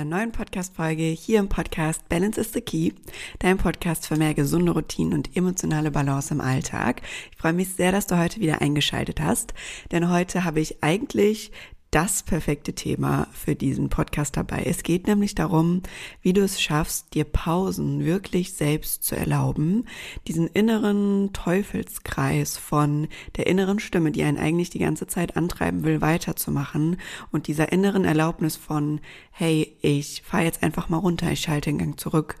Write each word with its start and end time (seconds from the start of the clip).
einer 0.00 0.16
neuen 0.16 0.32
Podcast-Folge 0.32 1.02
hier 1.02 1.40
im 1.40 1.50
Podcast 1.50 2.08
Balance 2.08 2.40
is 2.40 2.54
the 2.54 2.62
Key, 2.62 2.92
dein 3.38 3.58
Podcast 3.58 4.06
für 4.06 4.16
mehr 4.16 4.32
gesunde 4.32 4.72
Routinen 4.72 5.12
und 5.12 5.36
emotionale 5.36 5.90
Balance 5.90 6.32
im 6.32 6.40
Alltag. 6.40 7.02
Ich 7.30 7.36
freue 7.36 7.52
mich 7.52 7.74
sehr, 7.74 7.92
dass 7.92 8.06
du 8.06 8.18
heute 8.18 8.40
wieder 8.40 8.62
eingeschaltet 8.62 9.20
hast, 9.20 9.52
denn 9.92 10.10
heute 10.10 10.44
habe 10.44 10.60
ich 10.60 10.82
eigentlich 10.82 11.52
das 11.90 12.22
perfekte 12.22 12.72
Thema 12.72 13.26
für 13.32 13.56
diesen 13.56 13.88
Podcast 13.88 14.36
dabei. 14.36 14.62
Es 14.64 14.84
geht 14.84 15.08
nämlich 15.08 15.34
darum, 15.34 15.82
wie 16.22 16.32
du 16.32 16.42
es 16.42 16.60
schaffst, 16.60 17.14
dir 17.14 17.24
Pausen 17.24 18.04
wirklich 18.04 18.52
selbst 18.52 19.02
zu 19.02 19.16
erlauben, 19.16 19.86
diesen 20.28 20.46
inneren 20.46 21.32
Teufelskreis 21.32 22.56
von 22.56 23.08
der 23.36 23.48
inneren 23.48 23.80
Stimme, 23.80 24.12
die 24.12 24.22
einen 24.22 24.38
eigentlich 24.38 24.70
die 24.70 24.78
ganze 24.78 25.08
Zeit 25.08 25.36
antreiben 25.36 25.82
will, 25.82 26.00
weiterzumachen 26.00 26.98
und 27.32 27.48
dieser 27.48 27.72
inneren 27.72 28.04
Erlaubnis 28.04 28.56
von, 28.56 29.00
hey, 29.32 29.76
ich 29.82 30.22
fahre 30.22 30.44
jetzt 30.44 30.62
einfach 30.62 30.88
mal 30.88 30.98
runter, 30.98 31.32
ich 31.32 31.40
schalte 31.40 31.70
den 31.70 31.78
Gang 31.78 31.98
zurück, 31.98 32.36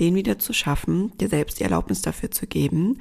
den 0.00 0.14
wieder 0.14 0.38
zu 0.38 0.54
schaffen, 0.54 1.12
dir 1.18 1.28
selbst 1.28 1.60
die 1.60 1.64
Erlaubnis 1.64 2.00
dafür 2.00 2.30
zu 2.30 2.46
geben 2.46 2.98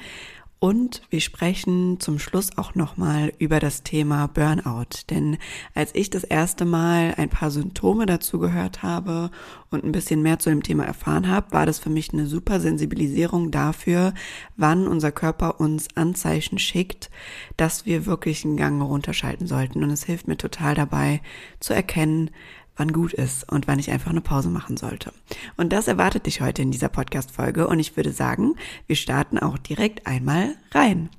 und 0.63 1.01
wir 1.09 1.19
sprechen 1.19 1.99
zum 1.99 2.19
Schluss 2.19 2.57
auch 2.57 2.73
nochmal 2.73 3.33
über 3.37 3.59
das 3.59 3.83
Thema 3.83 4.27
Burnout. 4.27 5.09
Denn 5.09 5.37
als 5.75 5.93
ich 5.93 6.09
das 6.09 6.23
erste 6.23 6.63
Mal 6.63 7.15
ein 7.17 7.27
paar 7.27 7.51
Symptome 7.51 8.05
dazu 8.05 8.39
gehört 8.39 8.81
habe 8.81 9.29
und 9.71 9.83
ein 9.83 9.91
bisschen 9.91 10.21
mehr 10.21 10.39
zu 10.39 10.49
dem 10.49 10.63
Thema 10.63 10.85
erfahren 10.85 11.27
habe, 11.27 11.51
war 11.51 11.65
das 11.65 11.79
für 11.79 11.89
mich 11.89 12.13
eine 12.13 12.27
super 12.27 12.61
Sensibilisierung 12.61 13.51
dafür, 13.51 14.13
wann 14.55 14.87
unser 14.87 15.11
Körper 15.11 15.59
uns 15.59 15.89
Anzeichen 15.97 16.57
schickt, 16.59 17.11
dass 17.57 17.85
wir 17.85 18.05
wirklich 18.05 18.45
einen 18.45 18.55
Gang 18.55 18.81
runterschalten 18.81 19.47
sollten. 19.47 19.83
Und 19.83 19.89
es 19.89 20.05
hilft 20.05 20.29
mir 20.29 20.37
total 20.37 20.75
dabei 20.75 21.21
zu 21.59 21.73
erkennen, 21.73 22.29
wann 22.75 22.91
gut 22.91 23.13
ist 23.13 23.51
und 23.51 23.67
wann 23.67 23.79
ich 23.79 23.91
einfach 23.91 24.11
eine 24.11 24.21
Pause 24.21 24.49
machen 24.49 24.77
sollte. 24.77 25.13
Und 25.57 25.71
das 25.73 25.87
erwartet 25.87 26.25
dich 26.25 26.41
heute 26.41 26.61
in 26.61 26.71
dieser 26.71 26.89
Podcast-Folge 26.89 27.67
und 27.67 27.79
ich 27.79 27.95
würde 27.95 28.11
sagen, 28.11 28.55
wir 28.87 28.95
starten 28.95 29.37
auch 29.39 29.57
direkt 29.57 30.07
einmal 30.07 30.55
rein. 30.71 31.09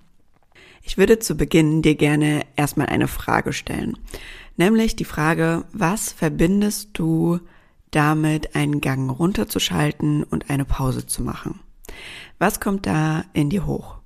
Ich 0.83 0.99
würde 0.99 1.19
zu 1.19 1.37
Beginn 1.37 1.81
dir 1.81 1.95
gerne 1.95 2.43
erstmal 2.57 2.89
eine 2.89 3.09
Frage 3.09 3.53
stellen. 3.53 3.97
Nämlich 4.57 4.97
die 4.97 5.07
Frage, 5.07 5.65
was 5.73 6.13
verbindest 6.13 6.91
du 6.93 7.41
damit, 7.91 8.55
einen 8.55 8.81
Gang 8.81 9.11
runterzuschalten 9.11 10.25
und 10.25 10.51
eine 10.51 10.65
Pause 10.65 11.07
zu 11.07 11.23
machen? 11.23 11.61
Was 12.39 12.61
kommt 12.61 12.87
da 12.87 13.25
in 13.33 13.51
dir 13.51 13.67
hoch? 13.67 13.97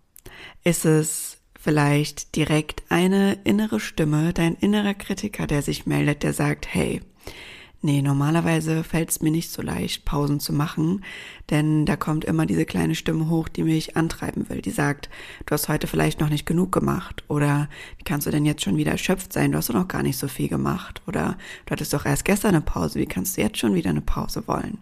Ist 0.62 0.84
es 0.84 1.38
vielleicht 1.58 2.36
direkt 2.36 2.84
eine 2.88 3.38
innere 3.44 3.80
Stimme, 3.80 4.32
dein 4.32 4.54
innerer 4.54 4.94
Kritiker, 4.94 5.46
der 5.46 5.62
sich 5.62 5.86
meldet, 5.86 6.22
der 6.22 6.32
sagt, 6.32 6.72
hey, 6.72 7.00
Nee, 7.80 8.02
normalerweise 8.02 8.82
fällt 8.82 9.10
es 9.10 9.20
mir 9.20 9.30
nicht 9.30 9.52
so 9.52 9.62
leicht, 9.62 10.04
Pausen 10.04 10.40
zu 10.40 10.52
machen, 10.52 11.04
denn 11.48 11.86
da 11.86 11.94
kommt 11.94 12.24
immer 12.24 12.44
diese 12.44 12.64
kleine 12.64 12.96
Stimme 12.96 13.30
hoch, 13.30 13.48
die 13.48 13.62
mich 13.62 13.96
antreiben 13.96 14.48
will, 14.48 14.60
die 14.62 14.72
sagt, 14.72 15.08
du 15.46 15.52
hast 15.52 15.68
heute 15.68 15.86
vielleicht 15.86 16.18
noch 16.18 16.28
nicht 16.28 16.44
genug 16.44 16.72
gemacht 16.72 17.22
oder 17.28 17.68
wie 17.96 18.02
kannst 18.02 18.26
du 18.26 18.32
denn 18.32 18.44
jetzt 18.44 18.64
schon 18.64 18.76
wieder 18.76 18.90
erschöpft 18.90 19.32
sein, 19.32 19.52
du 19.52 19.58
hast 19.58 19.68
doch 19.68 19.74
noch 19.74 19.86
gar 19.86 20.02
nicht 20.02 20.18
so 20.18 20.26
viel 20.26 20.48
gemacht 20.48 21.02
oder 21.06 21.38
du 21.66 21.70
hattest 21.70 21.92
doch 21.92 22.04
erst 22.04 22.24
gestern 22.24 22.56
eine 22.56 22.62
Pause, 22.62 22.98
wie 22.98 23.06
kannst 23.06 23.36
du 23.36 23.42
jetzt 23.42 23.58
schon 23.58 23.74
wieder 23.74 23.90
eine 23.90 24.00
Pause 24.00 24.48
wollen? 24.48 24.78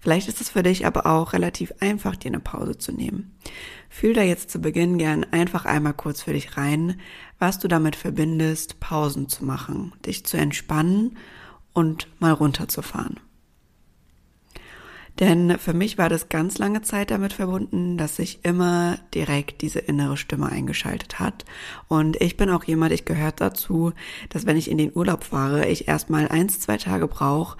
Vielleicht 0.00 0.26
ist 0.26 0.40
es 0.40 0.50
für 0.50 0.64
dich 0.64 0.84
aber 0.86 1.06
auch 1.06 1.32
relativ 1.32 1.72
einfach, 1.78 2.16
dir 2.16 2.30
eine 2.30 2.40
Pause 2.40 2.76
zu 2.76 2.90
nehmen. 2.90 3.30
Fühl 3.88 4.12
da 4.12 4.22
jetzt 4.22 4.50
zu 4.50 4.60
Beginn 4.60 4.98
gern 4.98 5.24
einfach 5.30 5.66
einmal 5.66 5.94
kurz 5.94 6.22
für 6.22 6.32
dich 6.32 6.56
rein, 6.56 6.98
was 7.38 7.60
du 7.60 7.68
damit 7.68 7.94
verbindest, 7.94 8.80
Pausen 8.80 9.28
zu 9.28 9.44
machen, 9.44 9.92
dich 10.04 10.24
zu 10.26 10.36
entspannen 10.36 11.16
und 11.72 12.08
mal 12.20 12.32
runterzufahren. 12.32 13.20
Denn 15.18 15.58
für 15.58 15.74
mich 15.74 15.98
war 15.98 16.08
das 16.08 16.30
ganz 16.30 16.56
lange 16.56 16.80
Zeit 16.80 17.10
damit 17.10 17.34
verbunden, 17.34 17.98
dass 17.98 18.16
sich 18.16 18.40
immer 18.42 18.98
direkt 19.14 19.60
diese 19.60 19.78
innere 19.78 20.16
Stimme 20.16 20.46
eingeschaltet 20.46 21.18
hat. 21.18 21.44
Und 21.88 22.20
ich 22.22 22.38
bin 22.38 22.48
auch 22.48 22.64
jemand, 22.64 22.92
ich 22.92 23.04
gehört 23.04 23.40
dazu, 23.40 23.92
dass 24.30 24.46
wenn 24.46 24.56
ich 24.56 24.70
in 24.70 24.78
den 24.78 24.92
Urlaub 24.94 25.24
fahre, 25.24 25.68
ich 25.68 25.88
erstmal 25.88 26.28
eins, 26.28 26.60
zwei 26.60 26.78
Tage 26.78 27.06
brauche, 27.06 27.58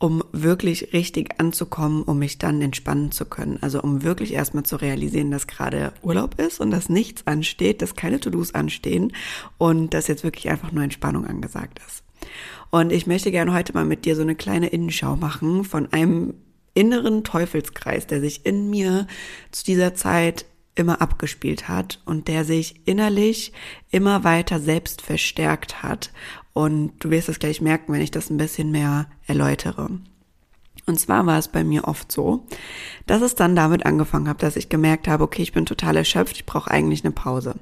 um 0.00 0.24
wirklich 0.32 0.92
richtig 0.92 1.38
anzukommen, 1.38 2.02
um 2.02 2.18
mich 2.18 2.38
dann 2.38 2.60
entspannen 2.60 3.12
zu 3.12 3.26
können. 3.26 3.58
Also 3.60 3.82
um 3.82 4.02
wirklich 4.02 4.32
erstmal 4.32 4.64
zu 4.64 4.76
realisieren, 4.76 5.30
dass 5.30 5.46
gerade 5.46 5.92
Urlaub 6.02 6.40
ist 6.40 6.58
und 6.58 6.70
dass 6.72 6.88
nichts 6.88 7.26
ansteht, 7.26 7.82
dass 7.82 7.94
keine 7.94 8.18
To-Dos 8.18 8.54
anstehen 8.54 9.12
und 9.58 9.92
dass 9.94 10.08
jetzt 10.08 10.24
wirklich 10.24 10.48
einfach 10.50 10.72
nur 10.72 10.82
Entspannung 10.82 11.26
angesagt 11.26 11.80
ist. 11.86 12.02
Und 12.70 12.92
ich 12.92 13.06
möchte 13.06 13.30
gerne 13.30 13.52
heute 13.52 13.72
mal 13.72 13.84
mit 13.84 14.04
dir 14.04 14.16
so 14.16 14.22
eine 14.22 14.34
kleine 14.34 14.68
Innenschau 14.68 15.16
machen 15.16 15.64
von 15.64 15.92
einem 15.92 16.34
inneren 16.74 17.24
Teufelskreis, 17.24 18.06
der 18.06 18.20
sich 18.20 18.46
in 18.46 18.70
mir 18.70 19.06
zu 19.50 19.64
dieser 19.64 19.94
Zeit 19.94 20.46
immer 20.74 21.02
abgespielt 21.02 21.68
hat 21.68 22.00
und 22.06 22.28
der 22.28 22.44
sich 22.44 22.86
innerlich 22.86 23.52
immer 23.90 24.24
weiter 24.24 24.60
selbst 24.60 25.02
verstärkt 25.02 25.82
hat. 25.82 26.12
Und 26.52 26.92
du 27.00 27.10
wirst 27.10 27.28
es 27.28 27.38
gleich 27.38 27.60
merken, 27.60 27.92
wenn 27.92 28.00
ich 28.00 28.10
das 28.10 28.30
ein 28.30 28.36
bisschen 28.36 28.70
mehr 28.70 29.08
erläutere. 29.26 29.90
Und 30.90 30.98
zwar 30.98 31.24
war 31.24 31.38
es 31.38 31.46
bei 31.46 31.62
mir 31.62 31.84
oft 31.84 32.10
so, 32.10 32.44
dass 33.06 33.22
es 33.22 33.36
dann 33.36 33.54
damit 33.54 33.86
angefangen 33.86 34.28
habe, 34.28 34.40
dass 34.40 34.56
ich 34.56 34.68
gemerkt 34.68 35.06
habe, 35.06 35.22
okay, 35.22 35.40
ich 35.40 35.52
bin 35.52 35.64
total 35.64 35.96
erschöpft, 35.96 36.34
ich 36.34 36.46
brauche 36.46 36.68
eigentlich 36.68 37.04
eine 37.04 37.12
Pause. 37.12 37.54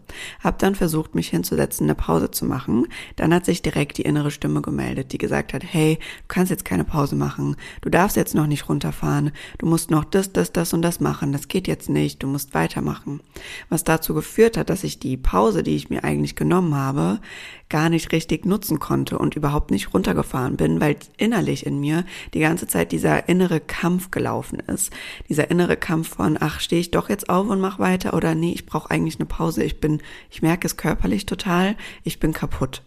Hab 0.42 0.58
dann 0.58 0.74
versucht, 0.74 1.14
mich 1.14 1.28
hinzusetzen, 1.28 1.84
eine 1.84 1.94
Pause 1.94 2.30
zu 2.30 2.46
machen. 2.46 2.86
Dann 3.16 3.34
hat 3.34 3.44
sich 3.44 3.60
direkt 3.60 3.98
die 3.98 4.02
innere 4.02 4.30
Stimme 4.30 4.62
gemeldet, 4.62 5.12
die 5.12 5.18
gesagt 5.18 5.52
hat, 5.52 5.62
hey, 5.62 5.96
du 5.96 6.24
kannst 6.28 6.50
jetzt 6.50 6.64
keine 6.64 6.84
Pause 6.84 7.16
machen, 7.16 7.56
du 7.82 7.90
darfst 7.90 8.16
jetzt 8.16 8.34
noch 8.34 8.46
nicht 8.46 8.66
runterfahren, 8.70 9.32
du 9.58 9.66
musst 9.66 9.90
noch 9.90 10.04
das, 10.04 10.32
das, 10.32 10.50
das 10.50 10.72
und 10.72 10.80
das 10.80 10.98
machen, 10.98 11.32
das 11.32 11.48
geht 11.48 11.68
jetzt 11.68 11.90
nicht, 11.90 12.22
du 12.22 12.28
musst 12.28 12.54
weitermachen. 12.54 13.20
Was 13.68 13.84
dazu 13.84 14.14
geführt 14.14 14.56
hat, 14.56 14.70
dass 14.70 14.84
ich 14.84 15.00
die 15.00 15.18
Pause, 15.18 15.62
die 15.62 15.76
ich 15.76 15.90
mir 15.90 16.02
eigentlich 16.02 16.34
genommen 16.34 16.74
habe, 16.74 17.20
gar 17.68 17.90
nicht 17.90 18.12
richtig 18.12 18.46
nutzen 18.46 18.78
konnte 18.78 19.18
und 19.18 19.36
überhaupt 19.36 19.70
nicht 19.70 19.92
runtergefahren 19.92 20.56
bin, 20.56 20.80
weil 20.80 20.96
innerlich 21.18 21.66
in 21.66 21.78
mir 21.78 22.04
die 22.32 22.40
ganze 22.40 22.66
Zeit 22.66 22.92
dieser 22.92 23.17
innere 23.18 23.60
Kampf 23.60 24.10
gelaufen 24.10 24.60
ist. 24.60 24.92
Dieser 25.28 25.50
innere 25.50 25.76
Kampf 25.76 26.16
von, 26.16 26.36
ach, 26.40 26.60
stehe 26.60 26.80
ich 26.80 26.90
doch 26.90 27.08
jetzt 27.08 27.28
auf 27.28 27.48
und 27.48 27.60
mach 27.60 27.78
weiter 27.78 28.14
oder 28.14 28.34
nee, 28.34 28.52
ich 28.52 28.66
brauche 28.66 28.90
eigentlich 28.90 29.18
eine 29.18 29.26
Pause. 29.26 29.64
Ich 29.64 29.80
bin, 29.80 30.02
ich 30.30 30.42
merke 30.42 30.66
es 30.66 30.76
körperlich 30.76 31.26
total, 31.26 31.76
ich 32.04 32.20
bin 32.20 32.32
kaputt. 32.32 32.82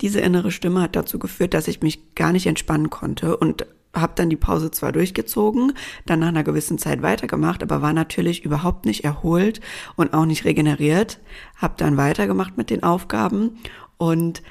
Diese 0.00 0.20
innere 0.20 0.50
Stimme 0.50 0.82
hat 0.82 0.96
dazu 0.96 1.18
geführt, 1.18 1.54
dass 1.54 1.68
ich 1.68 1.82
mich 1.82 2.14
gar 2.14 2.32
nicht 2.32 2.46
entspannen 2.46 2.90
konnte 2.90 3.36
und 3.36 3.66
habe 3.94 4.12
dann 4.14 4.30
die 4.30 4.36
Pause 4.36 4.70
zwar 4.70 4.92
durchgezogen, 4.92 5.72
dann 6.04 6.20
nach 6.20 6.28
einer 6.28 6.44
gewissen 6.44 6.78
Zeit 6.78 7.02
weitergemacht, 7.02 7.62
aber 7.62 7.82
war 7.82 7.92
natürlich 7.92 8.44
überhaupt 8.44 8.84
nicht 8.84 9.04
erholt 9.04 9.60
und 9.96 10.12
auch 10.12 10.26
nicht 10.26 10.44
regeneriert. 10.44 11.18
Habe 11.56 11.74
dann 11.78 11.96
weitergemacht 11.96 12.56
mit 12.58 12.68
den 12.68 12.82
Aufgaben 12.82 13.58
und 13.96 14.42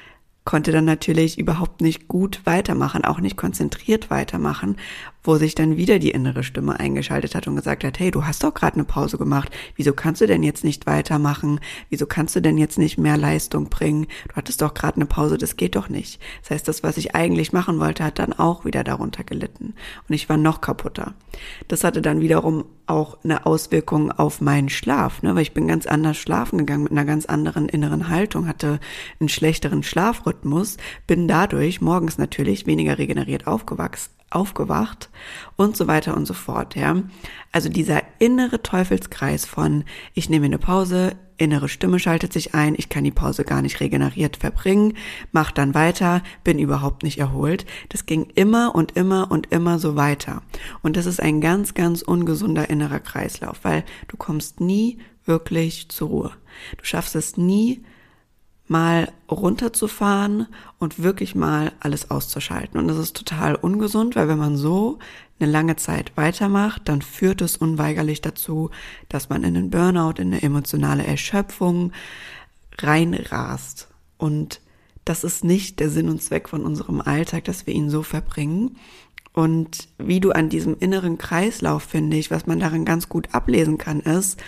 konnte 0.46 0.72
dann 0.72 0.86
natürlich 0.86 1.38
überhaupt 1.38 1.82
nicht 1.82 2.08
gut 2.08 2.40
weitermachen, 2.44 3.04
auch 3.04 3.18
nicht 3.20 3.36
konzentriert 3.36 4.10
weitermachen, 4.10 4.76
wo 5.26 5.36
sich 5.36 5.54
dann 5.54 5.76
wieder 5.76 5.98
die 5.98 6.10
innere 6.10 6.42
Stimme 6.42 6.78
eingeschaltet 6.78 7.34
hat 7.34 7.46
und 7.46 7.56
gesagt 7.56 7.84
hat, 7.84 7.98
hey, 7.98 8.10
du 8.10 8.24
hast 8.24 8.44
doch 8.44 8.54
gerade 8.54 8.74
eine 8.74 8.84
Pause 8.84 9.18
gemacht, 9.18 9.50
wieso 9.76 9.92
kannst 9.92 10.20
du 10.20 10.26
denn 10.26 10.42
jetzt 10.42 10.64
nicht 10.64 10.86
weitermachen? 10.86 11.60
Wieso 11.90 12.06
kannst 12.06 12.36
du 12.36 12.40
denn 12.40 12.58
jetzt 12.58 12.78
nicht 12.78 12.98
mehr 12.98 13.16
Leistung 13.16 13.68
bringen? 13.68 14.06
Du 14.28 14.36
hattest 14.36 14.62
doch 14.62 14.74
gerade 14.74 14.96
eine 14.96 15.06
Pause, 15.06 15.38
das 15.38 15.56
geht 15.56 15.76
doch 15.76 15.88
nicht. 15.88 16.20
Das 16.42 16.50
heißt, 16.50 16.68
das, 16.68 16.82
was 16.82 16.96
ich 16.96 17.14
eigentlich 17.14 17.52
machen 17.52 17.80
wollte, 17.80 18.04
hat 18.04 18.18
dann 18.18 18.32
auch 18.32 18.64
wieder 18.64 18.84
darunter 18.84 19.24
gelitten 19.24 19.74
und 20.08 20.14
ich 20.14 20.28
war 20.28 20.36
noch 20.36 20.60
kaputter. 20.60 21.14
Das 21.68 21.84
hatte 21.84 22.02
dann 22.02 22.20
wiederum 22.20 22.64
auch 22.86 23.18
eine 23.24 23.46
Auswirkung 23.46 24.12
auf 24.12 24.40
meinen 24.40 24.68
Schlaf, 24.68 25.22
ne? 25.22 25.34
weil 25.34 25.42
ich 25.42 25.54
bin 25.54 25.66
ganz 25.66 25.86
anders 25.86 26.16
schlafen 26.16 26.58
gegangen 26.58 26.84
mit 26.84 26.92
einer 26.92 27.04
ganz 27.04 27.26
anderen 27.26 27.68
inneren 27.68 28.08
Haltung, 28.08 28.46
hatte 28.46 28.78
einen 29.18 29.28
schlechteren 29.28 29.82
Schlafrhythmus, 29.82 30.76
bin 31.06 31.26
dadurch 31.26 31.80
morgens 31.80 32.18
natürlich 32.18 32.66
weniger 32.66 32.98
regeneriert 32.98 33.46
aufgewachsen, 33.46 34.12
aufgewacht 34.30 35.08
und 35.56 35.76
so 35.76 35.86
weiter 35.86 36.16
und 36.16 36.26
so 36.26 36.34
fort, 36.34 36.74
ja. 36.74 37.02
Also 37.52 37.68
dieser 37.68 38.02
innere 38.18 38.62
Teufelskreis 38.62 39.46
von 39.46 39.84
ich 40.14 40.28
nehme 40.28 40.46
eine 40.46 40.58
Pause, 40.58 41.16
innere 41.38 41.68
Stimme 41.68 41.98
schaltet 41.98 42.32
sich 42.32 42.54
ein, 42.54 42.74
ich 42.76 42.88
kann 42.88 43.04
die 43.04 43.10
Pause 43.10 43.44
gar 43.44 43.62
nicht 43.62 43.80
regeneriert 43.80 44.36
verbringen, 44.36 44.94
mach 45.32 45.52
dann 45.52 45.74
weiter, 45.74 46.22
bin 46.44 46.58
überhaupt 46.58 47.02
nicht 47.02 47.18
erholt. 47.18 47.66
Das 47.88 48.06
ging 48.06 48.28
immer 48.34 48.74
und 48.74 48.96
immer 48.96 49.30
und 49.30 49.52
immer 49.52 49.78
so 49.78 49.96
weiter. 49.96 50.42
Und 50.82 50.96
das 50.96 51.06
ist 51.06 51.20
ein 51.20 51.40
ganz, 51.40 51.74
ganz 51.74 52.02
ungesunder 52.02 52.68
innerer 52.70 53.00
Kreislauf, 53.00 53.60
weil 53.62 53.84
du 54.08 54.16
kommst 54.16 54.60
nie 54.60 54.98
wirklich 55.24 55.88
zur 55.88 56.08
Ruhe. 56.08 56.32
Du 56.78 56.84
schaffst 56.84 57.14
es 57.16 57.36
nie, 57.36 57.82
mal 58.68 59.12
runterzufahren 59.30 60.48
und 60.78 61.02
wirklich 61.02 61.34
mal 61.34 61.72
alles 61.80 62.10
auszuschalten. 62.10 62.80
Und 62.80 62.88
das 62.88 62.98
ist 62.98 63.16
total 63.16 63.54
ungesund, 63.54 64.16
weil 64.16 64.28
wenn 64.28 64.38
man 64.38 64.56
so 64.56 64.98
eine 65.38 65.50
lange 65.50 65.76
Zeit 65.76 66.16
weitermacht, 66.16 66.82
dann 66.86 67.02
führt 67.02 67.40
es 67.42 67.56
unweigerlich 67.56 68.22
dazu, 68.22 68.70
dass 69.08 69.28
man 69.28 69.44
in 69.44 69.54
den 69.54 69.70
Burnout, 69.70 70.20
in 70.20 70.32
eine 70.32 70.42
emotionale 70.42 71.06
Erschöpfung 71.06 71.92
reinrast. 72.78 73.88
Und 74.18 74.60
das 75.04 75.24
ist 75.24 75.44
nicht 75.44 75.78
der 75.78 75.90
Sinn 75.90 76.08
und 76.08 76.22
Zweck 76.22 76.48
von 76.48 76.64
unserem 76.64 77.00
Alltag, 77.00 77.44
dass 77.44 77.66
wir 77.66 77.74
ihn 77.74 77.90
so 77.90 78.02
verbringen. 78.02 78.76
Und 79.32 79.88
wie 79.98 80.18
du 80.20 80.32
an 80.32 80.48
diesem 80.48 80.76
inneren 80.78 81.18
Kreislauf, 81.18 81.82
finde 81.82 82.16
ich, 82.16 82.30
was 82.30 82.46
man 82.46 82.58
darin 82.58 82.86
ganz 82.86 83.08
gut 83.08 83.28
ablesen 83.32 83.76
kann, 83.76 84.00
ist, 84.00 84.40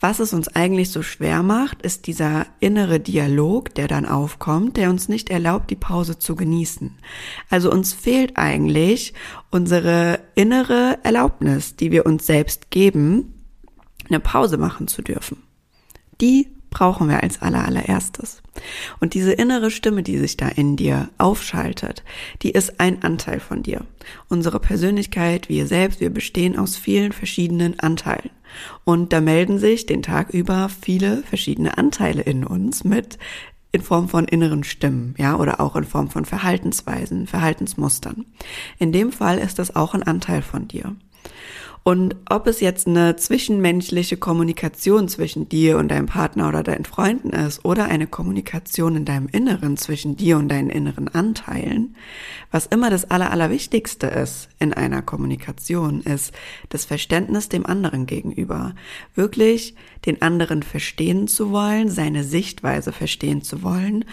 was 0.00 0.20
es 0.20 0.32
uns 0.32 0.48
eigentlich 0.48 0.90
so 0.90 1.02
schwer 1.02 1.42
macht, 1.42 1.82
ist 1.82 2.06
dieser 2.06 2.46
innere 2.60 3.00
Dialog, 3.00 3.74
der 3.74 3.88
dann 3.88 4.06
aufkommt, 4.06 4.76
der 4.76 4.90
uns 4.90 5.08
nicht 5.08 5.28
erlaubt, 5.28 5.70
die 5.70 5.76
Pause 5.76 6.18
zu 6.18 6.36
genießen. 6.36 6.96
Also 7.50 7.72
uns 7.72 7.92
fehlt 7.94 8.36
eigentlich 8.36 9.12
unsere 9.50 10.20
innere 10.34 10.98
Erlaubnis, 11.02 11.74
die 11.74 11.90
wir 11.90 12.06
uns 12.06 12.26
selbst 12.26 12.70
geben, 12.70 13.34
eine 14.08 14.20
Pause 14.20 14.56
machen 14.56 14.86
zu 14.86 15.02
dürfen. 15.02 15.42
Die 16.20 16.48
brauchen 16.70 17.08
wir 17.08 17.22
als 17.22 17.42
allerallererstes. 17.42 18.42
Und 19.00 19.14
diese 19.14 19.32
innere 19.32 19.70
Stimme, 19.70 20.02
die 20.02 20.18
sich 20.18 20.36
da 20.36 20.48
in 20.48 20.76
dir 20.76 21.08
aufschaltet, 21.18 22.02
die 22.42 22.50
ist 22.50 22.80
ein 22.80 23.02
Anteil 23.02 23.40
von 23.40 23.62
dir. 23.62 23.84
Unsere 24.28 24.60
Persönlichkeit, 24.60 25.48
wir 25.48 25.66
selbst, 25.66 26.00
wir 26.00 26.10
bestehen 26.10 26.58
aus 26.58 26.76
vielen 26.76 27.12
verschiedenen 27.12 27.78
Anteilen. 27.80 28.30
Und 28.84 29.12
da 29.12 29.20
melden 29.20 29.58
sich 29.58 29.86
den 29.86 30.02
Tag 30.02 30.30
über 30.30 30.68
viele 30.68 31.22
verschiedene 31.22 31.78
Anteile 31.78 32.22
in 32.22 32.44
uns 32.44 32.84
mit 32.84 33.18
in 33.70 33.82
Form 33.82 34.08
von 34.08 34.24
inneren 34.24 34.64
Stimmen, 34.64 35.14
ja, 35.18 35.36
oder 35.36 35.60
auch 35.60 35.76
in 35.76 35.84
Form 35.84 36.08
von 36.08 36.24
Verhaltensweisen, 36.24 37.26
Verhaltensmustern. 37.26 38.24
In 38.78 38.92
dem 38.92 39.12
Fall 39.12 39.38
ist 39.38 39.58
das 39.58 39.76
auch 39.76 39.94
ein 39.94 40.02
Anteil 40.02 40.40
von 40.42 40.68
dir. 40.68 40.96
Und 41.82 42.16
ob 42.28 42.46
es 42.46 42.60
jetzt 42.60 42.86
eine 42.86 43.16
zwischenmenschliche 43.16 44.16
Kommunikation 44.16 45.08
zwischen 45.08 45.48
dir 45.48 45.78
und 45.78 45.88
deinem 45.88 46.06
Partner 46.06 46.48
oder 46.48 46.62
deinen 46.62 46.84
Freunden 46.84 47.30
ist 47.30 47.64
oder 47.64 47.86
eine 47.86 48.06
Kommunikation 48.06 48.96
in 48.96 49.04
deinem 49.04 49.28
Inneren 49.28 49.76
zwischen 49.76 50.16
dir 50.16 50.36
und 50.36 50.48
deinen 50.48 50.70
inneren 50.70 51.08
Anteilen, 51.08 51.96
was 52.50 52.66
immer 52.66 52.90
das 52.90 53.10
Aller, 53.10 53.30
Allerwichtigste 53.30 54.06
ist 54.06 54.48
in 54.58 54.72
einer 54.72 55.02
Kommunikation, 55.02 56.02
ist 56.02 56.32
das 56.68 56.84
Verständnis 56.84 57.48
dem 57.48 57.64
anderen 57.64 58.06
gegenüber. 58.06 58.74
Wirklich 59.14 59.74
den 60.04 60.20
anderen 60.20 60.62
verstehen 60.62 61.28
zu 61.28 61.50
wollen, 61.50 61.88
seine 61.88 62.24
Sichtweise 62.24 62.92
verstehen 62.92 63.42
zu 63.42 63.62
wollen 63.62 64.04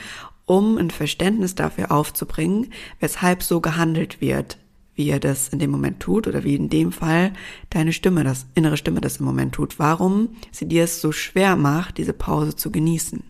um 0.48 0.78
ein 0.78 0.92
Verständnis 0.92 1.56
dafür 1.56 1.92
aufzubringen, 1.92 2.72
weshalb 3.00 3.42
so 3.42 3.62
gehandelt 3.62 4.22
wird 4.22 4.60
wie 4.96 5.10
er 5.10 5.20
das 5.20 5.50
in 5.50 5.60
dem 5.60 5.72
Moment 5.72 6.00
tut 6.00 6.28
oder 6.28 6.44
wie 6.44 6.56
in 6.56 6.70
dem 6.70 6.92
Fall 6.92 7.34
deine 7.70 7.94
Stimme, 7.94 8.24
das 8.24 8.46
innere 8.56 8.78
Stimme 8.78 9.02
das 9.02 9.18
im 9.18 9.26
Moment 9.26 9.54
tut. 9.54 9.78
Warum 9.78 10.30
sie 10.52 10.68
dir 10.68 10.84
es 10.86 11.02
so 11.02 11.12
schwer 11.12 11.56
macht, 11.56 11.98
diese 11.98 12.14
Pause 12.14 12.56
zu 12.56 12.72
genießen. 12.72 13.24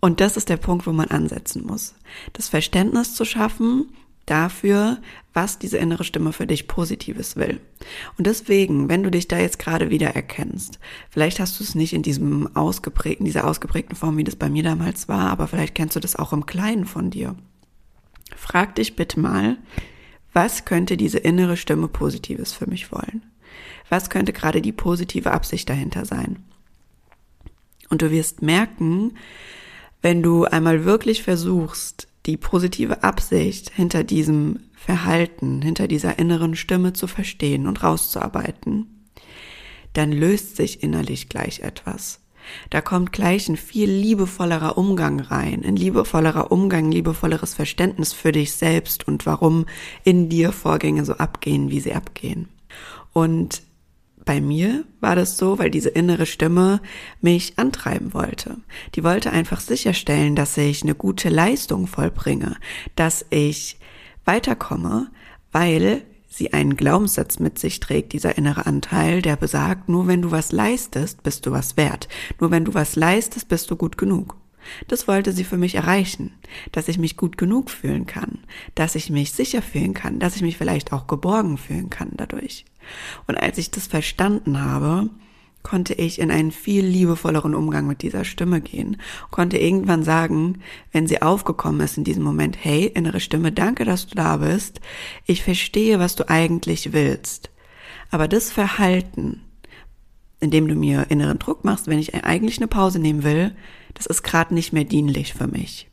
Und 0.00 0.20
das 0.20 0.36
ist 0.36 0.48
der 0.48 0.56
Punkt, 0.56 0.86
wo 0.86 0.92
man 0.92 1.08
ansetzen 1.08 1.66
muss. 1.66 1.94
Das 2.32 2.48
Verständnis 2.48 3.14
zu 3.14 3.24
schaffen 3.24 3.88
dafür, 4.26 4.98
was 5.32 5.58
diese 5.58 5.78
innere 5.78 6.04
Stimme 6.04 6.32
für 6.32 6.46
dich 6.46 6.68
Positives 6.68 7.36
will. 7.36 7.60
Und 8.16 8.26
deswegen, 8.26 8.88
wenn 8.88 9.02
du 9.02 9.10
dich 9.10 9.28
da 9.28 9.38
jetzt 9.38 9.58
gerade 9.58 9.90
wieder 9.90 10.08
erkennst, 10.08 10.78
vielleicht 11.10 11.40
hast 11.40 11.58
du 11.58 11.64
es 11.64 11.74
nicht 11.74 11.92
in 11.92 12.02
diesem 12.02 12.54
ausgeprägten, 12.54 13.24
dieser 13.24 13.46
ausgeprägten 13.46 13.96
Form, 13.96 14.16
wie 14.16 14.24
das 14.24 14.36
bei 14.36 14.48
mir 14.48 14.62
damals 14.62 15.08
war, 15.08 15.30
aber 15.30 15.46
vielleicht 15.48 15.74
kennst 15.74 15.96
du 15.96 16.00
das 16.00 16.16
auch 16.16 16.32
im 16.32 16.46
Kleinen 16.46 16.84
von 16.84 17.10
dir. 17.10 17.36
Frag 18.36 18.74
dich 18.74 18.96
bitte 18.96 19.18
mal, 19.18 19.56
was 20.38 20.64
könnte 20.64 20.96
diese 20.96 21.18
innere 21.18 21.56
Stimme 21.56 21.88
Positives 21.88 22.52
für 22.52 22.70
mich 22.70 22.92
wollen? 22.92 23.24
Was 23.88 24.08
könnte 24.08 24.32
gerade 24.32 24.62
die 24.62 24.70
positive 24.70 25.32
Absicht 25.32 25.68
dahinter 25.68 26.04
sein? 26.04 26.44
Und 27.90 28.02
du 28.02 28.12
wirst 28.12 28.40
merken, 28.40 29.14
wenn 30.00 30.22
du 30.22 30.44
einmal 30.44 30.84
wirklich 30.84 31.24
versuchst, 31.24 32.06
die 32.26 32.36
positive 32.36 33.02
Absicht 33.02 33.70
hinter 33.70 34.04
diesem 34.04 34.60
Verhalten, 34.76 35.60
hinter 35.60 35.88
dieser 35.88 36.20
inneren 36.20 36.54
Stimme 36.54 36.92
zu 36.92 37.08
verstehen 37.08 37.66
und 37.66 37.82
rauszuarbeiten, 37.82 39.08
dann 39.94 40.12
löst 40.12 40.54
sich 40.54 40.84
innerlich 40.84 41.28
gleich 41.28 41.62
etwas. 41.62 42.20
Da 42.70 42.80
kommt 42.80 43.12
gleich 43.12 43.48
ein 43.48 43.56
viel 43.56 43.90
liebevollerer 43.90 44.78
Umgang 44.78 45.20
rein, 45.20 45.64
ein 45.64 45.76
liebevollerer 45.76 46.50
Umgang, 46.52 46.90
liebevolleres 46.90 47.54
Verständnis 47.54 48.12
für 48.12 48.32
dich 48.32 48.52
selbst 48.52 49.06
und 49.06 49.26
warum 49.26 49.66
in 50.04 50.28
dir 50.28 50.52
Vorgänge 50.52 51.04
so 51.04 51.14
abgehen, 51.14 51.70
wie 51.70 51.80
sie 51.80 51.94
abgehen. 51.94 52.48
Und 53.12 53.62
bei 54.24 54.42
mir 54.42 54.84
war 55.00 55.16
das 55.16 55.38
so, 55.38 55.58
weil 55.58 55.70
diese 55.70 55.88
innere 55.88 56.26
Stimme 56.26 56.82
mich 57.22 57.58
antreiben 57.58 58.12
wollte. 58.12 58.58
Die 58.94 59.02
wollte 59.02 59.30
einfach 59.30 59.60
sicherstellen, 59.60 60.36
dass 60.36 60.56
ich 60.58 60.82
eine 60.82 60.94
gute 60.94 61.30
Leistung 61.30 61.86
vollbringe, 61.86 62.56
dass 62.94 63.24
ich 63.30 63.78
weiterkomme, 64.26 65.10
weil 65.50 66.02
sie 66.28 66.52
einen 66.52 66.76
Glaubenssatz 66.76 67.38
mit 67.38 67.58
sich 67.58 67.80
trägt, 67.80 68.12
dieser 68.12 68.36
innere 68.38 68.66
Anteil, 68.66 69.22
der 69.22 69.36
besagt, 69.36 69.88
nur 69.88 70.06
wenn 70.06 70.22
du 70.22 70.30
was 70.30 70.52
leistest, 70.52 71.22
bist 71.22 71.46
du 71.46 71.52
was 71.52 71.76
wert. 71.76 72.08
Nur 72.40 72.50
wenn 72.50 72.64
du 72.64 72.74
was 72.74 72.96
leistest, 72.96 73.48
bist 73.48 73.70
du 73.70 73.76
gut 73.76 73.98
genug. 73.98 74.36
Das 74.86 75.08
wollte 75.08 75.32
sie 75.32 75.44
für 75.44 75.56
mich 75.56 75.76
erreichen, 75.76 76.32
dass 76.72 76.88
ich 76.88 76.98
mich 76.98 77.16
gut 77.16 77.38
genug 77.38 77.70
fühlen 77.70 78.06
kann, 78.06 78.40
dass 78.74 78.94
ich 78.94 79.08
mich 79.08 79.32
sicher 79.32 79.62
fühlen 79.62 79.94
kann, 79.94 80.18
dass 80.18 80.36
ich 80.36 80.42
mich 80.42 80.58
vielleicht 80.58 80.92
auch 80.92 81.06
geborgen 81.06 81.56
fühlen 81.56 81.90
kann 81.90 82.10
dadurch. 82.16 82.64
Und 83.26 83.36
als 83.36 83.58
ich 83.58 83.70
das 83.70 83.86
verstanden 83.86 84.60
habe, 84.60 85.10
konnte 85.62 85.94
ich 85.94 86.18
in 86.18 86.30
einen 86.30 86.50
viel 86.50 86.84
liebevolleren 86.84 87.54
Umgang 87.54 87.86
mit 87.86 88.02
dieser 88.02 88.24
Stimme 88.24 88.60
gehen, 88.60 88.96
konnte 89.30 89.58
irgendwann 89.58 90.02
sagen, 90.02 90.60
wenn 90.92 91.06
sie 91.06 91.20
aufgekommen 91.20 91.80
ist 91.80 91.98
in 91.98 92.04
diesem 92.04 92.22
Moment, 92.22 92.56
hey, 92.60 92.86
innere 92.86 93.20
Stimme, 93.20 93.52
danke, 93.52 93.84
dass 93.84 94.06
du 94.06 94.14
da 94.14 94.38
bist, 94.38 94.80
ich 95.26 95.42
verstehe, 95.42 95.98
was 95.98 96.16
du 96.16 96.28
eigentlich 96.28 96.92
willst. 96.92 97.50
Aber 98.10 98.28
das 98.28 98.50
Verhalten, 98.50 99.42
indem 100.40 100.68
du 100.68 100.74
mir 100.74 101.06
inneren 101.10 101.38
Druck 101.38 101.64
machst, 101.64 101.86
wenn 101.86 101.98
ich 101.98 102.14
eigentlich 102.14 102.58
eine 102.58 102.68
Pause 102.68 102.98
nehmen 102.98 103.22
will, 103.22 103.54
das 103.94 104.06
ist 104.06 104.22
gerade 104.22 104.54
nicht 104.54 104.72
mehr 104.72 104.84
dienlich 104.84 105.34
für 105.34 105.48
mich. 105.48 105.88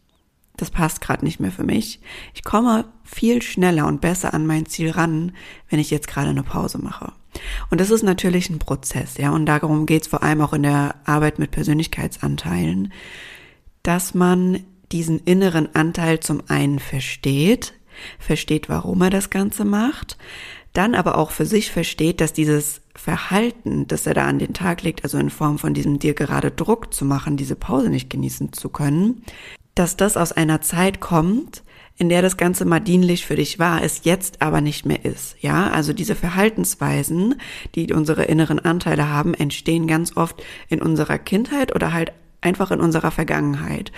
Das 0.57 0.71
passt 0.71 1.01
gerade 1.01 1.25
nicht 1.25 1.39
mehr 1.39 1.51
für 1.51 1.63
mich. 1.63 1.99
Ich 2.33 2.43
komme 2.43 2.85
viel 3.03 3.41
schneller 3.41 3.87
und 3.87 4.01
besser 4.01 4.33
an 4.33 4.45
mein 4.45 4.65
Ziel 4.65 4.91
ran, 4.91 5.33
wenn 5.69 5.79
ich 5.79 5.91
jetzt 5.91 6.07
gerade 6.07 6.29
eine 6.29 6.43
Pause 6.43 6.77
mache. 6.77 7.11
Und 7.69 7.81
das 7.81 7.91
ist 7.91 8.03
natürlich 8.03 8.49
ein 8.49 8.59
Prozess, 8.59 9.17
ja, 9.17 9.31
und 9.31 9.45
darum 9.45 9.85
geht 9.85 10.03
es 10.03 10.07
vor 10.07 10.23
allem 10.23 10.41
auch 10.41 10.53
in 10.53 10.63
der 10.63 10.95
Arbeit 11.03 11.37
mit 11.37 11.51
Persönlichkeitsanteilen, 11.51 12.93
dass 13.83 14.13
man 14.13 14.61
diesen 14.91 15.19
inneren 15.19 15.73
Anteil 15.75 16.21
zum 16.21 16.41
einen 16.47 16.79
versteht, 16.79 17.73
versteht, 18.19 18.69
warum 18.69 19.01
er 19.01 19.09
das 19.09 19.29
Ganze 19.29 19.65
macht, 19.65 20.17
dann 20.73 20.95
aber 20.95 21.17
auch 21.17 21.31
für 21.31 21.45
sich 21.45 21.71
versteht, 21.71 22.19
dass 22.21 22.33
dieses 22.33 22.81
Verhalten, 22.95 23.87
das 23.87 24.05
er 24.07 24.13
da 24.13 24.25
an 24.25 24.39
den 24.39 24.53
Tag 24.53 24.83
legt, 24.83 25.03
also 25.03 25.17
in 25.17 25.29
Form 25.29 25.57
von 25.57 25.73
diesem 25.73 25.99
dir 25.99 26.13
gerade 26.13 26.51
Druck 26.51 26.93
zu 26.93 27.05
machen, 27.05 27.37
diese 27.37 27.55
Pause 27.55 27.89
nicht 27.89 28.09
genießen 28.09 28.53
zu 28.53 28.69
können, 28.69 29.23
dass 29.75 29.97
das 29.97 30.17
aus 30.17 30.31
einer 30.31 30.61
Zeit 30.61 30.99
kommt, 30.99 31.63
in 31.97 32.09
der 32.09 32.21
das 32.21 32.37
Ganze 32.37 32.65
mal 32.65 32.79
dienlich 32.79 33.25
für 33.25 33.35
dich 33.35 33.59
war, 33.59 33.81
es 33.81 34.03
jetzt 34.03 34.41
aber 34.41 34.59
nicht 34.59 34.85
mehr 34.85 35.05
ist. 35.05 35.35
Ja, 35.41 35.69
also 35.69 35.93
diese 35.93 36.15
Verhaltensweisen, 36.15 37.35
die 37.75 37.93
unsere 37.93 38.23
inneren 38.23 38.59
Anteile 38.59 39.09
haben, 39.09 39.33
entstehen 39.33 39.87
ganz 39.87 40.17
oft 40.17 40.43
in 40.67 40.81
unserer 40.81 41.17
Kindheit 41.17 41.73
oder 41.73 41.93
halt 41.93 42.11
einfach 42.41 42.71
in 42.71 42.81
unserer 42.81 43.11
Vergangenheit. 43.11 43.91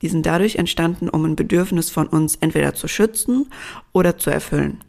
Die 0.00 0.08
sind 0.08 0.26
dadurch 0.26 0.56
entstanden, 0.56 1.08
um 1.08 1.24
ein 1.24 1.36
Bedürfnis 1.36 1.90
von 1.90 2.06
uns 2.06 2.36
entweder 2.36 2.74
zu 2.74 2.88
schützen 2.88 3.48
oder 3.92 4.18
zu 4.18 4.30
erfüllen. 4.30 4.80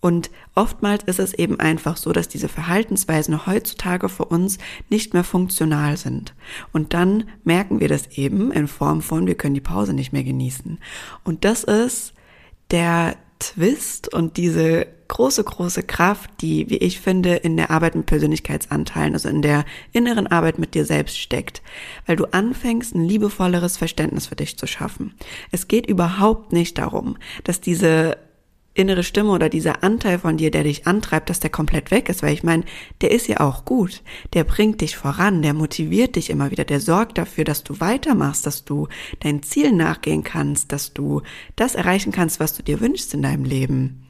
Und 0.00 0.30
oftmals 0.54 1.04
ist 1.04 1.18
es 1.18 1.34
eben 1.34 1.58
einfach 1.58 1.96
so, 1.96 2.12
dass 2.12 2.28
diese 2.28 2.48
Verhaltensweisen 2.48 3.46
heutzutage 3.46 4.08
für 4.08 4.24
uns 4.24 4.58
nicht 4.88 5.12
mehr 5.12 5.24
funktional 5.24 5.96
sind. 5.96 6.34
Und 6.72 6.94
dann 6.94 7.24
merken 7.42 7.80
wir 7.80 7.88
das 7.88 8.06
eben 8.16 8.52
in 8.52 8.68
Form 8.68 9.02
von, 9.02 9.26
wir 9.26 9.34
können 9.34 9.54
die 9.54 9.60
Pause 9.60 9.92
nicht 9.92 10.12
mehr 10.12 10.24
genießen. 10.24 10.78
Und 11.24 11.44
das 11.44 11.64
ist 11.64 12.14
der 12.70 13.16
Twist 13.40 14.12
und 14.12 14.36
diese 14.36 14.86
große, 15.08 15.42
große 15.42 15.82
Kraft, 15.82 16.30
die, 16.40 16.68
wie 16.70 16.76
ich 16.76 17.00
finde, 17.00 17.36
in 17.36 17.56
der 17.56 17.70
Arbeit 17.70 17.94
mit 17.94 18.06
Persönlichkeitsanteilen, 18.06 19.14
also 19.14 19.28
in 19.28 19.42
der 19.42 19.64
inneren 19.92 20.26
Arbeit 20.26 20.58
mit 20.58 20.74
dir 20.74 20.84
selbst 20.84 21.18
steckt, 21.18 21.62
weil 22.06 22.16
du 22.16 22.26
anfängst, 22.26 22.94
ein 22.94 23.04
liebevolleres 23.04 23.76
Verständnis 23.76 24.26
für 24.26 24.36
dich 24.36 24.58
zu 24.58 24.66
schaffen. 24.66 25.14
Es 25.50 25.66
geht 25.66 25.86
überhaupt 25.86 26.52
nicht 26.52 26.78
darum, 26.78 27.16
dass 27.44 27.60
diese 27.60 28.18
innere 28.78 29.02
Stimme 29.02 29.30
oder 29.30 29.48
dieser 29.48 29.82
Anteil 29.82 30.18
von 30.20 30.36
dir, 30.36 30.50
der 30.50 30.62
dich 30.62 30.86
antreibt, 30.86 31.28
dass 31.28 31.40
der 31.40 31.50
komplett 31.50 31.90
weg 31.90 32.08
ist, 32.08 32.22
weil 32.22 32.32
ich 32.32 32.44
meine, 32.44 32.64
der 33.00 33.10
ist 33.10 33.26
ja 33.26 33.40
auch 33.40 33.64
gut, 33.64 34.02
der 34.34 34.44
bringt 34.44 34.80
dich 34.80 34.96
voran, 34.96 35.42
der 35.42 35.52
motiviert 35.52 36.16
dich 36.16 36.30
immer 36.30 36.50
wieder, 36.50 36.64
der 36.64 36.80
sorgt 36.80 37.18
dafür, 37.18 37.44
dass 37.44 37.64
du 37.64 37.80
weitermachst, 37.80 38.46
dass 38.46 38.64
du 38.64 38.88
deinen 39.20 39.42
Zielen 39.42 39.76
nachgehen 39.76 40.22
kannst, 40.22 40.72
dass 40.72 40.94
du 40.94 41.22
das 41.56 41.74
erreichen 41.74 42.12
kannst, 42.12 42.38
was 42.38 42.54
du 42.54 42.62
dir 42.62 42.80
wünschst 42.80 43.12
in 43.14 43.22
deinem 43.22 43.44
Leben. 43.44 44.06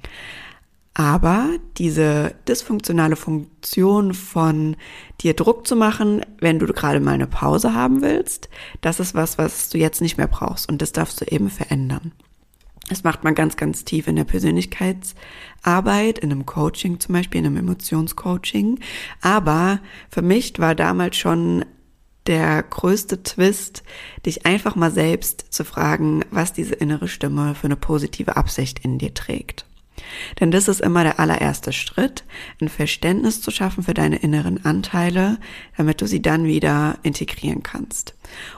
Aber 0.93 1.51
diese 1.77 2.35
dysfunktionale 2.49 3.15
Funktion 3.15 4.15
von 4.15 4.77
dir 5.21 5.35
Druck 5.35 5.67
zu 5.67 5.77
machen, 5.77 6.27
wenn 6.41 6.59
du 6.59 6.67
gerade 6.67 6.99
mal 6.99 7.15
eine 7.15 7.29
Pause 7.29 7.73
haben 7.73 8.03
willst, 8.03 8.49
das 8.81 8.99
ist 8.99 9.15
was, 9.15 9.39
was 9.39 9.69
du 9.69 9.79
jetzt 9.79 10.01
nicht 10.01 10.19
mehr 10.19 10.27
brauchst 10.27 10.69
und 10.69 10.83
das 10.83 10.91
darfst 10.91 11.21
du 11.21 11.25
eben 11.25 11.51
verändern. 11.51 12.13
Das 12.89 13.05
macht 13.05 13.23
man 13.25 13.35
ganz, 13.35 13.57
ganz 13.57 13.85
tief 13.85 14.09
in 14.09 14.17
der 14.17 14.25
Persönlichkeitsarbeit, 14.25 16.19
in 16.19 16.33
einem 16.33 16.47
Coaching 16.47 17.01
zum 17.01 17.13
Beispiel, 17.13 17.41
in 17.41 17.47
einem 17.47 17.59
Emotionscoaching. 17.59 18.81
Aber 19.21 19.81
für 20.11 20.23
mich 20.23 20.59
war 20.59 20.75
damals 20.75 21.17
schon 21.17 21.65
der 22.27 22.63
größte 22.63 23.23
Twist, 23.23 23.83
dich 24.27 24.47
einfach 24.47 24.77
mal 24.77 24.91
selbst 24.91 25.47
zu 25.51 25.65
fragen, 25.65 26.25
was 26.31 26.53
diese 26.53 26.75
innere 26.75 27.09
Stimme 27.09 27.55
für 27.55 27.67
eine 27.67 27.77
positive 27.77 28.37
Absicht 28.37 28.85
in 28.85 28.99
dir 28.99 29.15
trägt. 29.15 29.65
Denn 30.39 30.51
das 30.51 30.69
ist 30.69 30.81
immer 30.81 31.03
der 31.03 31.19
allererste 31.19 31.73
Schritt, 31.73 32.25
ein 32.61 32.69
Verständnis 32.69 33.41
zu 33.41 33.51
schaffen 33.51 33.83
für 33.83 33.95
deine 33.95 34.17
inneren 34.17 34.65
Anteile, 34.65 35.39
damit 35.77 36.01
du 36.01 36.07
sie 36.07 36.23
dann 36.23 36.45
wieder 36.45 36.99
integrieren 37.03 37.63
kannst. 37.63 38.15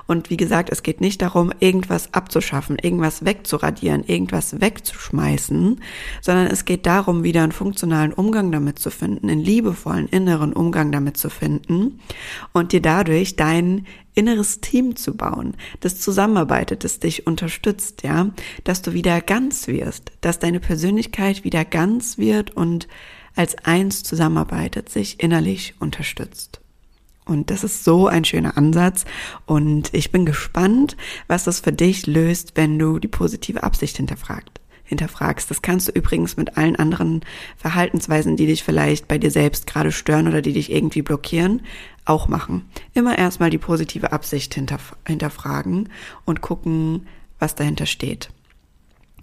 Und 0.06 0.30
wie 0.30 0.36
gesagt, 0.36 0.70
es 0.70 0.82
geht 0.82 1.00
nicht 1.00 1.22
darum, 1.22 1.52
irgendwas 1.60 2.12
abzuschaffen, 2.14 2.78
irgendwas 2.78 3.24
wegzuradieren, 3.24 4.04
irgendwas 4.04 4.60
wegzuschmeißen, 4.60 5.80
sondern 6.20 6.46
es 6.46 6.64
geht 6.64 6.86
darum, 6.86 7.22
wieder 7.22 7.42
einen 7.42 7.52
funktionalen 7.52 8.12
Umgang 8.12 8.52
damit 8.52 8.78
zu 8.78 8.90
finden, 8.90 9.28
einen 9.28 9.40
liebevollen 9.40 10.08
inneren 10.08 10.52
Umgang 10.52 10.92
damit 10.92 11.16
zu 11.16 11.30
finden 11.30 12.00
und 12.52 12.72
dir 12.72 12.82
dadurch 12.82 13.36
dein 13.36 13.86
inneres 14.14 14.60
Team 14.60 14.96
zu 14.96 15.16
bauen, 15.16 15.56
das 15.80 16.00
zusammenarbeitet, 16.00 16.84
das 16.84 16.98
dich 16.98 17.26
unterstützt, 17.26 18.02
ja, 18.02 18.30
dass 18.64 18.82
du 18.82 18.92
wieder 18.92 19.20
ganz 19.20 19.66
wirst, 19.68 20.12
dass 20.20 20.38
deine 20.38 20.60
Persönlichkeit 20.60 21.44
wieder 21.44 21.64
ganz 21.64 22.18
wird 22.18 22.56
und 22.56 22.88
als 23.36 23.56
eins 23.64 24.02
zusammenarbeitet, 24.02 24.88
sich 24.88 25.22
innerlich 25.22 25.74
unterstützt. 25.78 26.60
Und 27.30 27.50
das 27.50 27.62
ist 27.62 27.84
so 27.84 28.08
ein 28.08 28.24
schöner 28.24 28.56
Ansatz 28.56 29.04
und 29.46 29.94
ich 29.94 30.10
bin 30.10 30.26
gespannt, 30.26 30.96
was 31.28 31.44
das 31.44 31.60
für 31.60 31.70
dich 31.70 32.08
löst, 32.08 32.56
wenn 32.56 32.76
du 32.76 32.98
die 32.98 33.06
positive 33.06 33.62
Absicht 33.62 33.96
hinterfragt 33.96 34.60
hinterfragst. 34.82 35.48
Das 35.48 35.62
kannst 35.62 35.86
du 35.86 35.92
übrigens 35.92 36.36
mit 36.36 36.56
allen 36.56 36.74
anderen 36.74 37.20
Verhaltensweisen, 37.56 38.36
die 38.36 38.46
dich 38.46 38.64
vielleicht 38.64 39.06
bei 39.06 39.18
dir 39.18 39.30
selbst 39.30 39.68
gerade 39.68 39.92
stören 39.92 40.26
oder 40.26 40.42
die 40.42 40.52
dich 40.52 40.72
irgendwie 40.72 41.02
blockieren, 41.02 41.62
auch 42.04 42.26
machen. 42.26 42.68
Immer 42.94 43.16
erstmal 43.16 43.50
die 43.50 43.58
positive 43.58 44.10
Absicht 44.10 44.52
hinterf 44.52 44.96
hinterfragen 45.06 45.88
und 46.24 46.40
gucken, 46.40 47.06
was 47.38 47.54
dahinter 47.54 47.86
steht. 47.86 48.30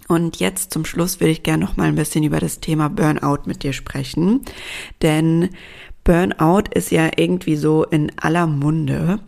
Und 0.08 0.40
jetzt 0.40 0.72
zum 0.72 0.86
Schluss 0.86 1.20
will 1.20 1.28
ich 1.28 1.42
gerne 1.42 1.62
noch 1.62 1.76
mal 1.76 1.88
ein 1.88 1.96
bisschen 1.96 2.24
über 2.24 2.40
das 2.40 2.60
Thema 2.60 2.88
Burnout 2.88 3.42
mit 3.44 3.62
dir 3.62 3.74
sprechen, 3.74 4.40
denn 5.02 5.50
Burnout 6.08 6.70
ist 6.72 6.90
ja 6.90 7.10
irgendwie 7.16 7.56
so 7.56 7.84
in 7.84 8.10
aller 8.18 8.46
Munde, 8.46 9.20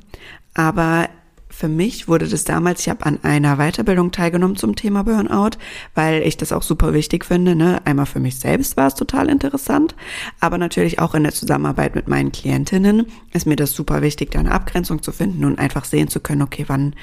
aber 0.54 1.10
für 1.50 1.68
mich 1.68 2.08
wurde 2.08 2.26
das 2.26 2.44
damals, 2.44 2.80
ich 2.80 2.88
habe 2.88 3.04
an 3.04 3.18
einer 3.22 3.58
Weiterbildung 3.58 4.12
teilgenommen 4.12 4.56
zum 4.56 4.76
Thema 4.76 5.04
Burnout, 5.04 5.58
weil 5.94 6.22
ich 6.22 6.38
das 6.38 6.52
auch 6.52 6.62
super 6.62 6.94
wichtig 6.94 7.26
finde. 7.26 7.54
Ne? 7.54 7.82
Einmal 7.84 8.06
für 8.06 8.18
mich 8.18 8.38
selbst 8.38 8.78
war 8.78 8.86
es 8.86 8.94
total 8.94 9.28
interessant, 9.28 9.94
aber 10.40 10.56
natürlich 10.56 11.00
auch 11.00 11.14
in 11.14 11.24
der 11.24 11.34
Zusammenarbeit 11.34 11.94
mit 11.94 12.08
meinen 12.08 12.32
Klientinnen 12.32 13.08
ist 13.34 13.46
mir 13.46 13.56
das 13.56 13.72
super 13.72 14.00
wichtig, 14.00 14.30
da 14.30 14.38
eine 14.38 14.52
Abgrenzung 14.52 15.02
zu 15.02 15.12
finden 15.12 15.44
und 15.44 15.58
einfach 15.58 15.84
sehen 15.84 16.08
zu 16.08 16.20
können, 16.20 16.40
okay, 16.40 16.64
wann 16.66 16.94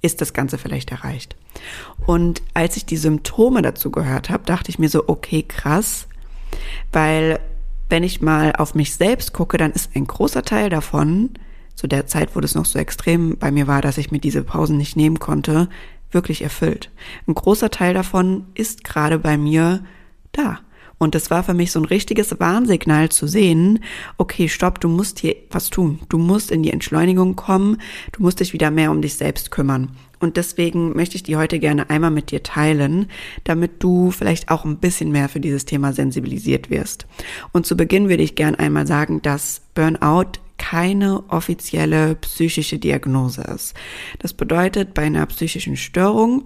ist 0.00 0.22
das 0.22 0.32
Ganze 0.32 0.56
vielleicht 0.56 0.92
erreicht. 0.92 1.36
Und 2.06 2.40
als 2.54 2.78
ich 2.78 2.86
die 2.86 2.96
Symptome 2.96 3.60
dazu 3.60 3.90
gehört 3.90 4.30
habe, 4.30 4.44
dachte 4.46 4.70
ich 4.70 4.78
mir 4.78 4.88
so, 4.88 5.04
okay, 5.08 5.44
krass, 5.46 6.08
weil 6.90 7.38
wenn 7.88 8.02
ich 8.02 8.20
mal 8.20 8.52
auf 8.56 8.74
mich 8.74 8.94
selbst 8.94 9.32
gucke, 9.32 9.58
dann 9.58 9.72
ist 9.72 9.94
ein 9.94 10.06
großer 10.06 10.42
Teil 10.42 10.70
davon 10.70 11.30
zu 11.74 11.86
der 11.86 12.06
Zeit, 12.06 12.34
wo 12.34 12.40
das 12.40 12.54
noch 12.54 12.64
so 12.64 12.78
extrem 12.78 13.36
bei 13.36 13.50
mir 13.50 13.66
war, 13.66 13.82
dass 13.82 13.98
ich 13.98 14.10
mir 14.10 14.18
diese 14.18 14.42
Pausen 14.42 14.76
nicht 14.76 14.96
nehmen 14.96 15.18
konnte, 15.18 15.68
wirklich 16.10 16.42
erfüllt. 16.42 16.90
Ein 17.26 17.34
großer 17.34 17.70
Teil 17.70 17.94
davon 17.94 18.46
ist 18.54 18.84
gerade 18.84 19.18
bei 19.18 19.36
mir 19.36 19.84
da. 20.32 20.60
Und 20.98 21.14
das 21.14 21.30
war 21.30 21.44
für 21.44 21.52
mich 21.52 21.72
so 21.72 21.80
ein 21.80 21.84
richtiges 21.84 22.40
Warnsignal 22.40 23.10
zu 23.10 23.26
sehen, 23.26 23.80
okay, 24.16 24.48
stopp, 24.48 24.80
du 24.80 24.88
musst 24.88 25.18
hier 25.18 25.36
was 25.50 25.68
tun. 25.68 26.00
Du 26.08 26.16
musst 26.16 26.50
in 26.50 26.62
die 26.62 26.72
Entschleunigung 26.72 27.36
kommen, 27.36 27.76
du 28.12 28.22
musst 28.22 28.40
dich 28.40 28.54
wieder 28.54 28.70
mehr 28.70 28.90
um 28.90 29.02
dich 29.02 29.14
selbst 29.14 29.50
kümmern. 29.50 29.90
Und 30.18 30.36
deswegen 30.36 30.94
möchte 30.94 31.16
ich 31.16 31.22
die 31.22 31.36
heute 31.36 31.58
gerne 31.58 31.90
einmal 31.90 32.10
mit 32.10 32.30
dir 32.30 32.42
teilen, 32.42 33.08
damit 33.44 33.82
du 33.82 34.10
vielleicht 34.10 34.50
auch 34.50 34.64
ein 34.64 34.78
bisschen 34.78 35.12
mehr 35.12 35.28
für 35.28 35.40
dieses 35.40 35.64
Thema 35.64 35.92
sensibilisiert 35.92 36.70
wirst. 36.70 37.06
Und 37.52 37.66
zu 37.66 37.76
Beginn 37.76 38.08
würde 38.08 38.22
ich 38.22 38.34
gerne 38.34 38.58
einmal 38.58 38.86
sagen, 38.86 39.20
dass 39.22 39.62
Burnout 39.74 40.40
keine 40.58 41.22
offizielle 41.28 42.14
psychische 42.16 42.78
Diagnose 42.78 43.42
ist. 43.42 43.74
Das 44.18 44.32
bedeutet, 44.32 44.94
bei 44.94 45.02
einer 45.02 45.26
psychischen 45.26 45.76
Störung, 45.76 46.44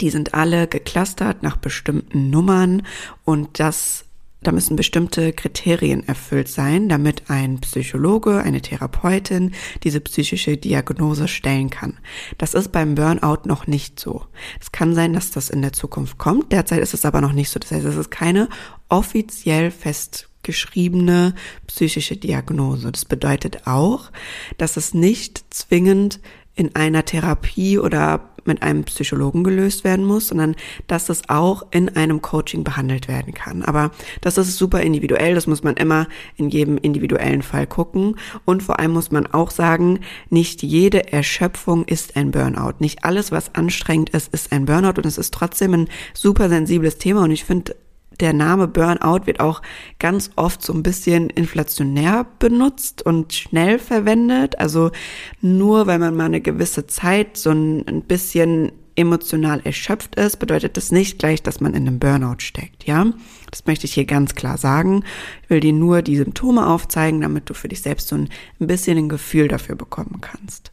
die 0.00 0.10
sind 0.10 0.34
alle 0.34 0.66
geclustert 0.66 1.42
nach 1.42 1.56
bestimmten 1.56 2.30
Nummern 2.30 2.82
und 3.24 3.60
das 3.60 4.06
da 4.42 4.52
müssen 4.52 4.76
bestimmte 4.76 5.32
Kriterien 5.32 6.06
erfüllt 6.06 6.48
sein, 6.48 6.88
damit 6.88 7.30
ein 7.30 7.60
Psychologe, 7.60 8.42
eine 8.42 8.60
Therapeutin 8.60 9.52
diese 9.82 10.00
psychische 10.00 10.56
Diagnose 10.56 11.28
stellen 11.28 11.70
kann. 11.70 11.98
Das 12.38 12.54
ist 12.54 12.72
beim 12.72 12.94
Burnout 12.94 13.46
noch 13.46 13.66
nicht 13.66 14.00
so. 14.00 14.26
Es 14.60 14.72
kann 14.72 14.94
sein, 14.94 15.12
dass 15.12 15.30
das 15.30 15.50
in 15.50 15.62
der 15.62 15.72
Zukunft 15.72 16.18
kommt. 16.18 16.52
Derzeit 16.52 16.80
ist 16.80 16.94
es 16.94 17.04
aber 17.04 17.20
noch 17.20 17.32
nicht 17.32 17.50
so. 17.50 17.58
Das 17.58 17.70
heißt, 17.70 17.86
es 17.86 17.96
ist 17.96 18.10
keine 18.10 18.48
offiziell 18.88 19.70
fest 19.70 20.28
geschriebene 20.42 21.34
psychische 21.66 22.16
Diagnose. 22.16 22.90
Das 22.90 23.04
bedeutet 23.04 23.66
auch, 23.66 24.10
dass 24.58 24.76
es 24.76 24.92
nicht 24.92 25.44
zwingend 25.50 26.20
in 26.54 26.74
einer 26.74 27.04
Therapie 27.04 27.78
oder 27.78 28.32
mit 28.44 28.62
einem 28.62 28.84
Psychologen 28.84 29.44
gelöst 29.44 29.84
werden 29.84 30.04
muss, 30.04 30.28
sondern 30.28 30.56
dass 30.86 31.08
es 31.08 31.28
auch 31.28 31.66
in 31.70 31.88
einem 31.90 32.22
Coaching 32.22 32.64
behandelt 32.64 33.08
werden 33.08 33.34
kann. 33.34 33.62
Aber 33.62 33.90
das 34.20 34.38
ist 34.38 34.56
super 34.56 34.80
individuell, 34.80 35.34
das 35.34 35.46
muss 35.46 35.62
man 35.62 35.76
immer 35.76 36.08
in 36.36 36.48
jedem 36.48 36.78
individuellen 36.78 37.42
Fall 37.42 37.66
gucken. 37.66 38.16
Und 38.44 38.62
vor 38.62 38.80
allem 38.80 38.92
muss 38.92 39.10
man 39.10 39.26
auch 39.26 39.50
sagen, 39.50 40.00
nicht 40.30 40.62
jede 40.62 41.12
Erschöpfung 41.12 41.84
ist 41.84 42.16
ein 42.16 42.30
Burnout. 42.30 42.74
Nicht 42.80 43.04
alles, 43.04 43.32
was 43.32 43.54
anstrengend 43.54 44.10
ist, 44.10 44.32
ist 44.32 44.52
ein 44.52 44.66
Burnout 44.66 44.98
und 44.98 45.06
es 45.06 45.18
ist 45.18 45.32
trotzdem 45.32 45.74
ein 45.74 45.88
super 46.14 46.48
sensibles 46.48 46.98
Thema 46.98 47.22
und 47.22 47.30
ich 47.30 47.44
finde 47.44 47.76
der 48.22 48.32
Name 48.32 48.68
Burnout 48.68 49.26
wird 49.26 49.40
auch 49.40 49.60
ganz 49.98 50.30
oft 50.36 50.62
so 50.62 50.72
ein 50.72 50.84
bisschen 50.84 51.28
inflationär 51.28 52.24
benutzt 52.38 53.04
und 53.04 53.34
schnell 53.34 53.80
verwendet. 53.80 54.58
Also 54.58 54.92
nur 55.40 55.88
weil 55.88 55.98
man 55.98 56.16
mal 56.16 56.26
eine 56.26 56.40
gewisse 56.40 56.86
Zeit 56.86 57.36
so 57.36 57.50
ein, 57.50 58.02
bisschen 58.06 58.72
emotional 58.94 59.60
erschöpft 59.64 60.14
ist, 60.16 60.38
bedeutet 60.38 60.76
das 60.76 60.92
nicht 60.92 61.18
gleich, 61.18 61.42
dass 61.42 61.60
man 61.60 61.74
in 61.74 61.88
einem 61.88 61.98
Burnout 61.98 62.38
steckt, 62.38 62.84
ja? 62.84 63.06
Das 63.52 63.66
möchte 63.66 63.84
ich 63.84 63.92
hier 63.92 64.06
ganz 64.06 64.34
klar 64.34 64.56
sagen. 64.56 65.04
Ich 65.42 65.50
will 65.50 65.60
dir 65.60 65.74
nur 65.74 66.00
die 66.00 66.16
Symptome 66.16 66.66
aufzeigen, 66.66 67.20
damit 67.20 67.50
du 67.50 67.54
für 67.54 67.68
dich 67.68 67.82
selbst 67.82 68.08
so 68.08 68.16
ein 68.16 68.30
bisschen 68.58 68.96
ein 68.96 69.10
Gefühl 69.10 69.46
dafür 69.46 69.76
bekommen 69.76 70.22
kannst. 70.22 70.72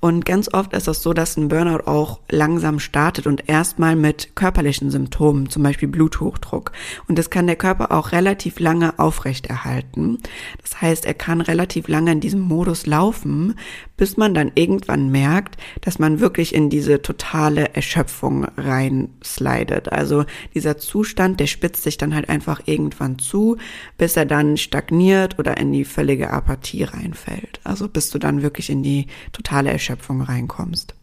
Und 0.00 0.26
ganz 0.26 0.52
oft 0.52 0.74
ist 0.74 0.88
es 0.88 1.02
so, 1.02 1.14
dass 1.14 1.38
ein 1.38 1.48
Burnout 1.48 1.86
auch 1.86 2.20
langsam 2.28 2.80
startet 2.80 3.26
und 3.26 3.48
erstmal 3.48 3.96
mit 3.96 4.36
körperlichen 4.36 4.90
Symptomen, 4.90 5.48
zum 5.48 5.62
Beispiel 5.62 5.88
Bluthochdruck. 5.88 6.72
Und 7.08 7.18
das 7.18 7.30
kann 7.30 7.46
der 7.46 7.56
Körper 7.56 7.92
auch 7.92 8.12
relativ 8.12 8.60
lange 8.60 8.98
aufrechterhalten. 8.98 10.18
Das 10.60 10.82
heißt, 10.82 11.06
er 11.06 11.14
kann 11.14 11.40
relativ 11.40 11.88
lange 11.88 12.12
in 12.12 12.20
diesem 12.20 12.40
Modus 12.40 12.84
laufen, 12.84 13.54
bis 13.96 14.18
man 14.18 14.34
dann 14.34 14.52
irgendwann 14.54 15.10
merkt, 15.10 15.56
dass 15.80 15.98
man 15.98 16.20
wirklich 16.20 16.54
in 16.54 16.68
diese 16.68 17.00
totale 17.00 17.74
Erschöpfung 17.74 18.44
reinslidet. 18.58 19.90
Also 19.90 20.26
dieser 20.54 20.76
Zustand, 20.76 21.40
der 21.40 21.46
spitzt 21.46 21.82
sich 21.82 21.96
dann 21.96 22.17
halt 22.18 22.28
einfach 22.28 22.62
irgendwann 22.66 23.18
zu, 23.18 23.56
bis 23.96 24.16
er 24.16 24.26
dann 24.26 24.56
stagniert 24.56 25.38
oder 25.38 25.56
in 25.56 25.72
die 25.72 25.84
völlige 25.84 26.30
Apathie 26.30 26.84
reinfällt. 26.84 27.60
Also 27.64 27.88
bis 27.88 28.10
du 28.10 28.18
dann 28.18 28.42
wirklich 28.42 28.70
in 28.70 28.82
die 28.82 29.06
totale 29.32 29.70
Erschöpfung 29.70 30.20
reinkommst. 30.22 30.94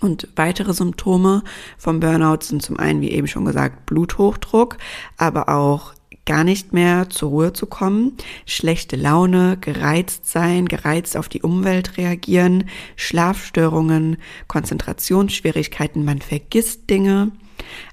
Und 0.00 0.28
weitere 0.36 0.72
Symptome 0.72 1.42
vom 1.76 2.00
Burnout 2.00 2.42
sind 2.42 2.62
zum 2.62 2.78
einen, 2.78 3.00
wie 3.00 3.10
eben 3.10 3.26
schon 3.26 3.44
gesagt, 3.44 3.86
Bluthochdruck, 3.86 4.78
aber 5.16 5.48
auch 5.48 5.92
gar 6.24 6.44
nicht 6.44 6.74
mehr 6.74 7.08
zur 7.08 7.30
Ruhe 7.30 7.52
zu 7.54 7.66
kommen, 7.66 8.12
schlechte 8.44 8.96
Laune, 8.96 9.56
gereizt 9.60 10.26
sein, 10.26 10.66
gereizt 10.66 11.16
auf 11.16 11.28
die 11.28 11.40
Umwelt 11.40 11.96
reagieren, 11.96 12.64
Schlafstörungen, 12.96 14.18
Konzentrationsschwierigkeiten, 14.46 16.04
man 16.04 16.20
vergisst 16.20 16.90
Dinge, 16.90 17.32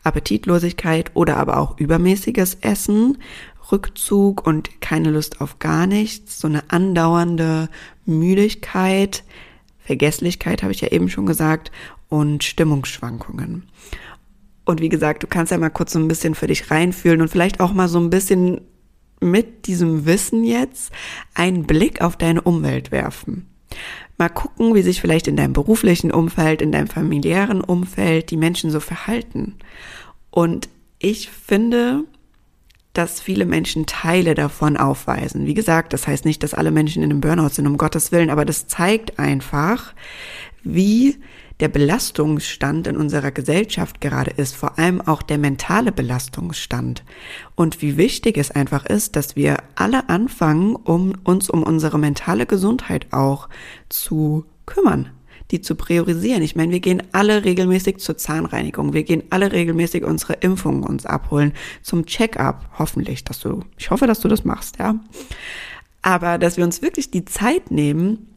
Appetitlosigkeit 0.03 1.11
oder 1.13 1.37
aber 1.37 1.57
auch 1.57 1.77
übermäßiges 1.79 2.55
Essen, 2.61 3.17
Rückzug 3.71 4.45
und 4.45 4.81
keine 4.81 5.09
Lust 5.11 5.41
auf 5.41 5.59
gar 5.59 5.87
nichts, 5.87 6.39
so 6.39 6.47
eine 6.47 6.69
andauernde 6.69 7.69
Müdigkeit, 8.05 9.23
Vergesslichkeit 9.79 10.63
habe 10.63 10.71
ich 10.71 10.81
ja 10.81 10.89
eben 10.89 11.09
schon 11.09 11.25
gesagt 11.25 11.71
und 12.09 12.43
Stimmungsschwankungen. 12.43 13.63
Und 14.65 14.81
wie 14.81 14.89
gesagt, 14.89 15.21
du 15.21 15.27
kannst 15.27 15.51
ja 15.51 15.57
mal 15.59 15.69
kurz 15.69 15.93
so 15.93 15.99
ein 15.99 16.07
bisschen 16.07 16.33
für 16.33 16.47
dich 16.47 16.71
reinfühlen 16.71 17.21
und 17.21 17.29
vielleicht 17.29 17.59
auch 17.59 17.71
mal 17.73 17.87
so 17.87 17.99
ein 17.99 18.09
bisschen 18.09 18.61
mit 19.19 19.67
diesem 19.67 20.05
Wissen 20.05 20.43
jetzt 20.43 20.91
einen 21.35 21.65
Blick 21.65 22.01
auf 22.01 22.17
deine 22.17 22.41
Umwelt 22.41 22.91
werfen. 22.91 23.47
Mal 24.17 24.29
gucken, 24.29 24.75
wie 24.75 24.81
sich 24.81 25.01
vielleicht 25.01 25.27
in 25.27 25.35
deinem 25.35 25.53
beruflichen 25.53 26.11
Umfeld, 26.11 26.61
in 26.61 26.71
deinem 26.71 26.87
familiären 26.87 27.61
Umfeld 27.61 28.31
die 28.31 28.37
Menschen 28.37 28.71
so 28.71 28.79
verhalten. 28.79 29.55
Und 30.31 30.69
ich 30.99 31.29
finde, 31.29 32.05
dass 32.93 33.19
viele 33.19 33.45
Menschen 33.45 33.85
Teile 33.85 34.35
davon 34.35 34.77
aufweisen. 34.77 35.45
Wie 35.45 35.53
gesagt, 35.53 35.91
das 35.91 36.07
heißt 36.07 36.25
nicht, 36.25 36.43
dass 36.43 36.53
alle 36.53 36.71
Menschen 36.71 37.03
in 37.03 37.11
einem 37.11 37.21
Burnout 37.21 37.49
sind, 37.49 37.67
um 37.67 37.77
Gottes 37.77 38.11
Willen, 38.11 38.29
aber 38.29 38.45
das 38.45 38.67
zeigt 38.67 39.19
einfach, 39.19 39.93
wie 40.63 41.17
der 41.59 41.69
Belastungsstand 41.69 42.87
in 42.87 42.97
unserer 42.97 43.31
Gesellschaft 43.31 44.01
gerade 44.01 44.31
ist, 44.31 44.55
vor 44.55 44.77
allem 44.77 45.01
auch 45.01 45.21
der 45.21 45.37
mentale 45.37 45.91
Belastungsstand 45.91 47.03
und 47.55 47.81
wie 47.81 47.97
wichtig 47.97 48.37
es 48.37 48.51
einfach 48.51 48.85
ist, 48.85 49.15
dass 49.15 49.35
wir 49.35 49.57
alle 49.75 50.09
anfangen, 50.09 50.75
um 50.75 51.13
uns 51.23 51.49
um 51.49 51.63
unsere 51.63 51.97
mentale 51.97 52.45
Gesundheit 52.45 53.07
auch 53.11 53.49
zu 53.89 54.45
kümmern 54.65 55.09
die 55.51 55.61
zu 55.61 55.75
priorisieren. 55.75 56.41
Ich 56.41 56.55
meine, 56.55 56.71
wir 56.71 56.79
gehen 56.79 57.03
alle 57.11 57.45
regelmäßig 57.45 57.97
zur 57.97 58.17
Zahnreinigung. 58.17 58.93
Wir 58.93 59.03
gehen 59.03 59.23
alle 59.29 59.51
regelmäßig 59.51 60.03
unsere 60.03 60.33
Impfungen 60.33 60.83
uns 60.83 61.05
abholen 61.05 61.53
zum 61.83 62.05
Check-up. 62.05 62.67
Hoffentlich, 62.79 63.23
dass 63.23 63.39
du, 63.39 63.63
ich 63.77 63.91
hoffe, 63.91 64.07
dass 64.07 64.19
du 64.21 64.27
das 64.27 64.43
machst, 64.43 64.79
ja. 64.79 64.95
Aber 66.01 66.37
dass 66.37 66.57
wir 66.57 66.63
uns 66.63 66.81
wirklich 66.81 67.11
die 67.11 67.25
Zeit 67.25 67.71
nehmen, 67.71 68.34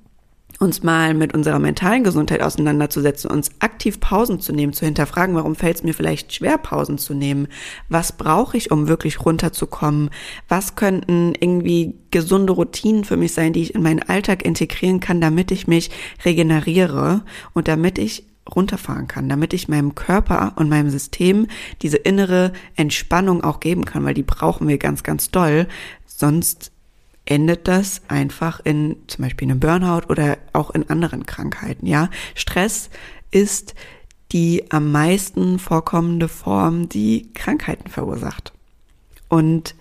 uns 0.58 0.82
mal 0.82 1.14
mit 1.14 1.34
unserer 1.34 1.58
mentalen 1.58 2.02
Gesundheit 2.02 2.42
auseinanderzusetzen, 2.42 3.30
uns 3.30 3.50
aktiv 3.60 4.00
Pausen 4.00 4.40
zu 4.40 4.52
nehmen, 4.52 4.72
zu 4.72 4.84
hinterfragen, 4.84 5.34
warum 5.34 5.54
fällt 5.54 5.76
es 5.76 5.82
mir 5.84 5.94
vielleicht 5.94 6.32
schwer, 6.34 6.58
Pausen 6.58 6.98
zu 6.98 7.14
nehmen? 7.14 7.46
Was 7.88 8.12
brauche 8.12 8.56
ich, 8.56 8.70
um 8.70 8.88
wirklich 8.88 9.24
runterzukommen? 9.24 10.10
Was 10.48 10.74
könnten 10.74 11.34
irgendwie 11.38 11.94
gesunde 12.10 12.52
Routinen 12.52 13.04
für 13.04 13.16
mich 13.16 13.32
sein, 13.32 13.52
die 13.52 13.62
ich 13.62 13.74
in 13.74 13.82
meinen 13.82 14.02
Alltag 14.02 14.44
integrieren 14.44 15.00
kann, 15.00 15.20
damit 15.20 15.52
ich 15.52 15.68
mich 15.68 15.90
regeneriere 16.24 17.22
und 17.54 17.68
damit 17.68 17.98
ich 17.98 18.24
runterfahren 18.54 19.06
kann, 19.08 19.28
damit 19.28 19.52
ich 19.52 19.68
meinem 19.68 19.94
Körper 19.94 20.54
und 20.56 20.68
meinem 20.68 20.90
System 20.90 21.46
diese 21.82 21.98
innere 21.98 22.52
Entspannung 22.76 23.44
auch 23.44 23.60
geben 23.60 23.84
kann, 23.84 24.04
weil 24.04 24.14
die 24.14 24.22
brauchen 24.22 24.66
wir 24.68 24.78
ganz, 24.78 25.02
ganz 25.02 25.30
doll. 25.30 25.68
Sonst 26.06 26.72
endet 27.28 27.68
das 27.68 28.02
einfach 28.08 28.60
in 28.64 28.96
zum 29.06 29.24
Beispiel 29.24 29.50
einem 29.50 29.60
Burnout 29.60 30.06
oder 30.08 30.38
auch 30.52 30.70
in 30.70 30.88
anderen 30.88 31.26
Krankheiten. 31.26 31.86
Ja, 31.86 32.08
Stress 32.34 32.88
ist 33.30 33.74
die 34.32 34.70
am 34.70 34.90
meisten 34.92 35.58
vorkommende 35.58 36.28
Form, 36.28 36.88
die 36.88 37.30
Krankheiten 37.34 37.90
verursacht. 37.90 38.52
Und 39.28 39.74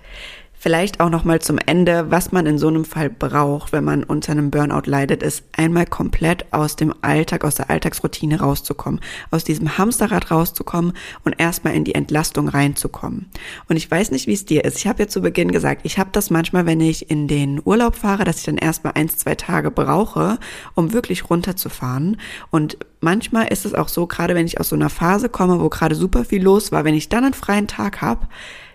Vielleicht 0.67 0.99
auch 0.99 1.09
noch 1.09 1.23
mal 1.23 1.39
zum 1.39 1.59
Ende, 1.59 2.11
was 2.11 2.33
man 2.33 2.45
in 2.45 2.57
so 2.57 2.67
einem 2.67 2.83
Fall 2.83 3.09
braucht, 3.09 3.71
wenn 3.71 3.85
man 3.85 4.03
unter 4.03 4.33
einem 4.33 4.51
Burnout 4.51 4.81
leidet, 4.83 5.23
ist 5.23 5.45
einmal 5.55 5.85
komplett 5.85 6.45
aus 6.51 6.75
dem 6.75 6.93
Alltag, 7.01 7.45
aus 7.45 7.55
der 7.55 7.69
Alltagsroutine 7.69 8.41
rauszukommen, 8.41 8.99
aus 9.31 9.45
diesem 9.45 9.77
Hamsterrad 9.77 10.29
rauszukommen 10.29 10.91
und 11.23 11.39
erstmal 11.39 11.73
in 11.73 11.85
die 11.85 11.95
Entlastung 11.95 12.49
reinzukommen. 12.49 13.27
Und 13.69 13.77
ich 13.77 13.89
weiß 13.89 14.11
nicht, 14.11 14.27
wie 14.27 14.33
es 14.33 14.43
dir 14.43 14.65
ist. 14.65 14.75
Ich 14.75 14.87
habe 14.87 15.03
ja 15.03 15.07
zu 15.07 15.21
Beginn 15.21 15.53
gesagt, 15.53 15.83
ich 15.85 15.99
habe 15.99 16.09
das 16.11 16.31
manchmal, 16.31 16.65
wenn 16.65 16.81
ich 16.81 17.09
in 17.09 17.29
den 17.29 17.61
Urlaub 17.63 17.95
fahre, 17.95 18.25
dass 18.25 18.39
ich 18.39 18.43
dann 18.43 18.57
erstmal 18.57 18.91
eins, 18.97 19.15
zwei 19.15 19.35
Tage 19.35 19.71
brauche, 19.71 20.37
um 20.75 20.91
wirklich 20.91 21.29
runterzufahren. 21.29 22.17
Und 22.51 22.77
manchmal 22.99 23.47
ist 23.47 23.65
es 23.65 23.73
auch 23.73 23.87
so, 23.87 24.05
gerade 24.05 24.35
wenn 24.35 24.45
ich 24.45 24.59
aus 24.59 24.67
so 24.67 24.75
einer 24.75 24.89
Phase 24.89 25.29
komme, 25.29 25.61
wo 25.61 25.69
gerade 25.69 25.95
super 25.95 26.25
viel 26.25 26.43
los 26.43 26.73
war, 26.73 26.83
wenn 26.83 26.93
ich 26.93 27.07
dann 27.07 27.23
einen 27.23 27.33
freien 27.33 27.67
Tag 27.67 28.01
habe, 28.01 28.27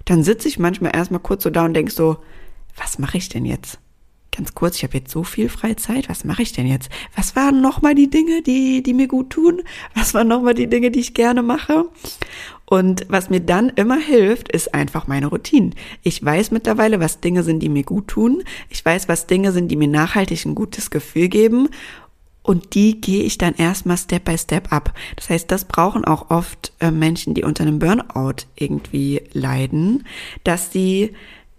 dann 0.04 0.22
sitze 0.22 0.48
ich 0.48 0.58
manchmal 0.58 0.94
erstmal 0.94 1.20
kurz 1.20 1.42
so 1.42 1.50
da 1.50 1.64
und 1.64 1.74
denke 1.74 1.92
so, 1.92 2.18
was 2.76 2.98
mache 2.98 3.18
ich 3.18 3.28
denn 3.28 3.44
jetzt? 3.44 3.78
Ganz 4.34 4.54
kurz, 4.54 4.76
ich 4.76 4.84
habe 4.84 4.96
jetzt 4.96 5.10
so 5.10 5.24
viel 5.24 5.50
Freizeit, 5.50 6.08
was 6.08 6.24
mache 6.24 6.40
ich 6.40 6.52
denn 6.52 6.66
jetzt? 6.66 6.88
Was 7.14 7.36
waren 7.36 7.60
nochmal 7.60 7.94
die 7.94 8.08
Dinge, 8.08 8.40
die, 8.40 8.82
die 8.82 8.94
mir 8.94 9.06
gut 9.06 9.28
tun? 9.28 9.60
Was 9.94 10.14
waren 10.14 10.28
nochmal 10.28 10.54
die 10.54 10.68
Dinge, 10.68 10.90
die 10.90 11.00
ich 11.00 11.12
gerne 11.12 11.42
mache? 11.42 11.84
Und 12.64 13.04
was 13.10 13.28
mir 13.28 13.40
dann 13.40 13.68
immer 13.68 13.98
hilft, 13.98 14.50
ist 14.50 14.72
einfach 14.72 15.06
meine 15.06 15.26
Routine. 15.26 15.72
Ich 16.02 16.24
weiß 16.24 16.50
mittlerweile, 16.50 16.98
was 16.98 17.20
Dinge 17.20 17.42
sind, 17.42 17.60
die 17.60 17.68
mir 17.68 17.82
gut 17.82 18.08
tun. 18.08 18.42
Ich 18.70 18.82
weiß, 18.82 19.06
was 19.08 19.26
Dinge 19.26 19.52
sind, 19.52 19.68
die 19.68 19.76
mir 19.76 19.88
nachhaltig 19.88 20.46
ein 20.46 20.54
gutes 20.54 20.90
Gefühl 20.90 21.28
geben. 21.28 21.68
Und 22.42 22.74
die 22.74 23.00
gehe 23.00 23.22
ich 23.22 23.38
dann 23.38 23.54
erstmal 23.54 23.96
Step 23.96 24.24
by 24.24 24.36
Step 24.36 24.72
ab. 24.72 24.94
Das 25.16 25.30
heißt, 25.30 25.50
das 25.50 25.64
brauchen 25.64 26.04
auch 26.04 26.30
oft 26.30 26.72
äh, 26.80 26.90
Menschen, 26.90 27.34
die 27.34 27.44
unter 27.44 27.62
einem 27.62 27.78
Burnout 27.78 28.46
irgendwie 28.56 29.22
leiden, 29.32 30.06
dass 30.42 30.72
sie 30.72 31.14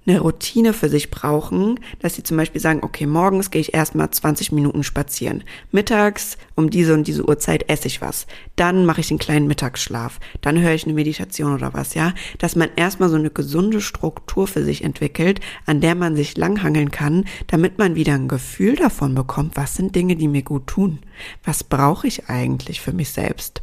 eine 0.05 0.19
Routine 0.19 0.73
für 0.73 0.89
sich 0.89 1.11
brauchen, 1.11 1.79
dass 1.99 2.15
sie 2.15 2.23
zum 2.23 2.37
Beispiel 2.37 2.59
sagen, 2.59 2.81
okay, 2.83 3.05
morgens 3.05 3.51
gehe 3.51 3.61
ich 3.61 3.73
erstmal 3.73 4.09
20 4.09 4.51
Minuten 4.51 4.83
spazieren. 4.83 5.43
Mittags 5.71 6.37
um 6.55 6.69
diese 6.69 6.93
und 6.93 7.07
diese 7.07 7.27
Uhrzeit 7.27 7.69
esse 7.69 7.87
ich 7.87 8.01
was. 8.01 8.27
Dann 8.55 8.85
mache 8.85 9.01
ich 9.01 9.09
einen 9.11 9.19
kleinen 9.19 9.47
Mittagsschlaf. 9.47 10.19
Dann 10.41 10.59
höre 10.59 10.73
ich 10.73 10.85
eine 10.85 10.93
Meditation 10.93 11.53
oder 11.53 11.73
was, 11.73 11.93
ja. 11.93 12.13
Dass 12.37 12.55
man 12.55 12.69
erstmal 12.75 13.09
so 13.09 13.15
eine 13.15 13.29
gesunde 13.29 13.81
Struktur 13.81 14.47
für 14.47 14.63
sich 14.63 14.83
entwickelt, 14.83 15.39
an 15.65 15.81
der 15.81 15.95
man 15.95 16.15
sich 16.15 16.37
langhangeln 16.37 16.91
kann, 16.91 17.25
damit 17.47 17.77
man 17.77 17.95
wieder 17.95 18.13
ein 18.13 18.27
Gefühl 18.27 18.75
davon 18.75 19.15
bekommt, 19.15 19.55
was 19.55 19.75
sind 19.75 19.95
Dinge, 19.95 20.15
die 20.15 20.27
mir 20.27 20.43
gut 20.43 20.67
tun. 20.67 20.99
Was 21.43 21.63
brauche 21.63 22.07
ich 22.07 22.29
eigentlich 22.29 22.81
für 22.81 22.93
mich 22.93 23.09
selbst? 23.09 23.61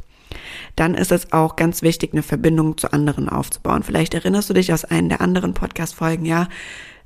Dann 0.77 0.95
ist 0.95 1.13
es 1.13 1.33
auch 1.33 1.57
ganz 1.57 1.83
wichtig, 1.83 2.13
eine 2.13 2.23
Verbindung 2.23 2.79
zu 2.79 2.93
anderen 2.93 3.29
aufzubauen. 3.29 3.83
Vielleicht 3.83 4.15
erinnerst 4.15 4.51
du 4.51 4.55
dich 4.55 4.73
aus 4.73 4.85
einem 4.85 5.09
der 5.09 5.21
anderen 5.21 5.55
Podcast-Folgen, 5.55 6.25
ja, 6.25 6.49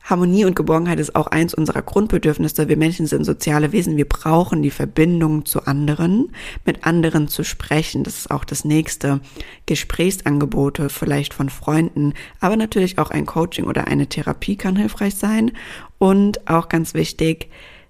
Harmonie 0.05 0.45
und 0.45 0.55
Geborgenheit 0.55 1.01
ist 1.01 1.17
auch 1.17 1.29
eins 1.29 1.55
unserer 1.55 1.81
Grundbedürfnisse. 1.81 2.69
Wir 2.69 2.77
Menschen 2.77 3.07
sind 3.07 3.25
soziale 3.25 3.73
Wesen. 3.73 3.97
Wir 3.97 4.07
brauchen 4.07 4.61
die 4.61 4.71
Verbindung 4.71 5.47
zu 5.47 5.65
anderen, 5.65 6.31
mit 6.67 6.87
anderen 6.87 7.27
zu 7.27 7.43
sprechen. 7.43 8.05
Das 8.05 8.19
ist 8.19 8.31
auch 8.31 8.45
das 8.45 8.67
nächste. 8.67 9.21
Gesprächsangebote, 9.65 10.91
vielleicht 10.91 11.33
von 11.33 11.49
Freunden, 11.49 12.13
aber 12.39 12.57
natürlich 12.57 12.99
auch 12.99 13.11
ein 13.11 13.25
Coaching 13.25 13.65
oder 13.65 13.87
eine 13.87 14.07
Therapie 14.07 14.57
kann 14.57 14.77
hilfreich 14.77 15.15
sein. 15.15 15.53
Und 15.99 16.51
auch 16.51 16.69
ganz 16.69 16.93
wichtig, 16.93 17.49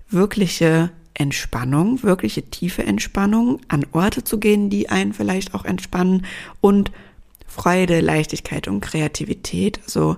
wirkliche 0.08 0.90
Entspannung, 1.14 2.03
wirkliche 2.03 2.42
tiefe 2.42 2.85
Entspannung, 2.85 3.61
an 3.68 3.87
Orte 3.92 4.24
zu 4.24 4.38
gehen, 4.38 4.68
die 4.68 4.88
einen 4.88 5.12
vielleicht 5.12 5.55
auch 5.55 5.64
entspannen 5.64 6.27
und 6.61 6.90
Freude, 7.46 8.00
Leichtigkeit 8.00 8.66
und 8.66 8.81
Kreativität. 8.81 9.81
Also 9.85 10.16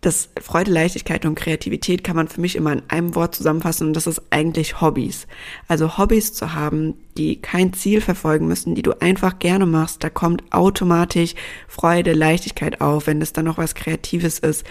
das 0.00 0.30
Freude, 0.40 0.70
Leichtigkeit 0.70 1.26
und 1.26 1.34
Kreativität 1.34 2.04
kann 2.04 2.16
man 2.16 2.28
für 2.28 2.40
mich 2.40 2.56
immer 2.56 2.72
in 2.72 2.82
einem 2.88 3.14
Wort 3.14 3.34
zusammenfassen 3.34 3.88
und 3.88 3.94
das 3.94 4.06
ist 4.06 4.22
eigentlich 4.30 4.80
Hobbys. 4.80 5.26
Also 5.68 5.98
Hobbys 5.98 6.32
zu 6.32 6.54
haben, 6.54 6.94
die 7.18 7.36
kein 7.36 7.74
Ziel 7.74 8.00
verfolgen 8.00 8.48
müssen, 8.48 8.74
die 8.74 8.82
du 8.82 8.98
einfach 9.00 9.38
gerne 9.38 9.66
machst, 9.66 10.02
da 10.02 10.08
kommt 10.08 10.42
automatisch 10.52 11.34
Freude, 11.68 12.14
Leichtigkeit 12.14 12.80
auf, 12.80 13.08
wenn 13.08 13.20
es 13.20 13.32
dann 13.32 13.44
noch 13.44 13.58
was 13.58 13.74
Kreatives 13.74 14.38
ist. 14.38 14.64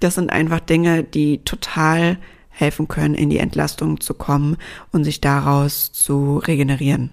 Das 0.00 0.14
sind 0.14 0.30
einfach 0.30 0.60
Dinge, 0.60 1.04
die 1.04 1.44
total 1.44 2.18
helfen 2.52 2.86
können, 2.88 3.14
in 3.14 3.30
die 3.30 3.38
Entlastung 3.38 4.00
zu 4.00 4.14
kommen 4.14 4.56
und 4.92 5.04
sich 5.04 5.20
daraus 5.20 5.92
zu 5.92 6.38
regenerieren. 6.38 7.10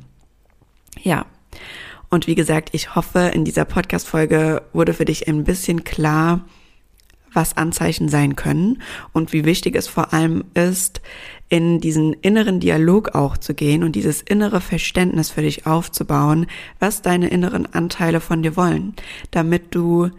Ja. 1.02 1.26
Und 2.10 2.28
wie 2.28 2.36
gesagt, 2.36 2.70
ich 2.74 2.96
hoffe, 2.96 3.32
in 3.34 3.46
dieser 3.46 3.66
Podcast-Folge 3.66 4.64
wurde 4.74 4.94
für 4.94 5.06
dich 5.06 5.28
ein 5.28 5.44
bisschen 5.44 5.84
klar, 5.84 6.46
was 7.34 7.58
Anzeichen 7.58 8.10
sein 8.10 8.36
können 8.36 8.82
und 9.14 9.34
wie 9.34 9.46
wichtig 9.46 9.76
es 9.76 9.88
vor 9.88 10.14
allem 10.14 10.44
ist, 10.56 11.02
in 11.50 11.80
diesen 11.80 12.14
inneren 12.14 12.60
Dialog 12.60 13.16
auch 13.16 13.38
zu 13.38 13.54
gehen 13.54 13.84
und 13.84 13.94
dieses 13.96 14.22
innere 14.22 14.62
Verständnis 14.62 15.32
für 15.32 15.42
dich 15.42 15.66
aufzubauen, 15.66 16.48
was 16.80 17.02
deine 17.02 17.30
inneren 17.30 17.66
Anteile 17.74 18.22
von 18.22 18.44
dir 18.44 18.56
wollen, 18.56 18.94
damit 19.32 19.74
du 19.76 20.10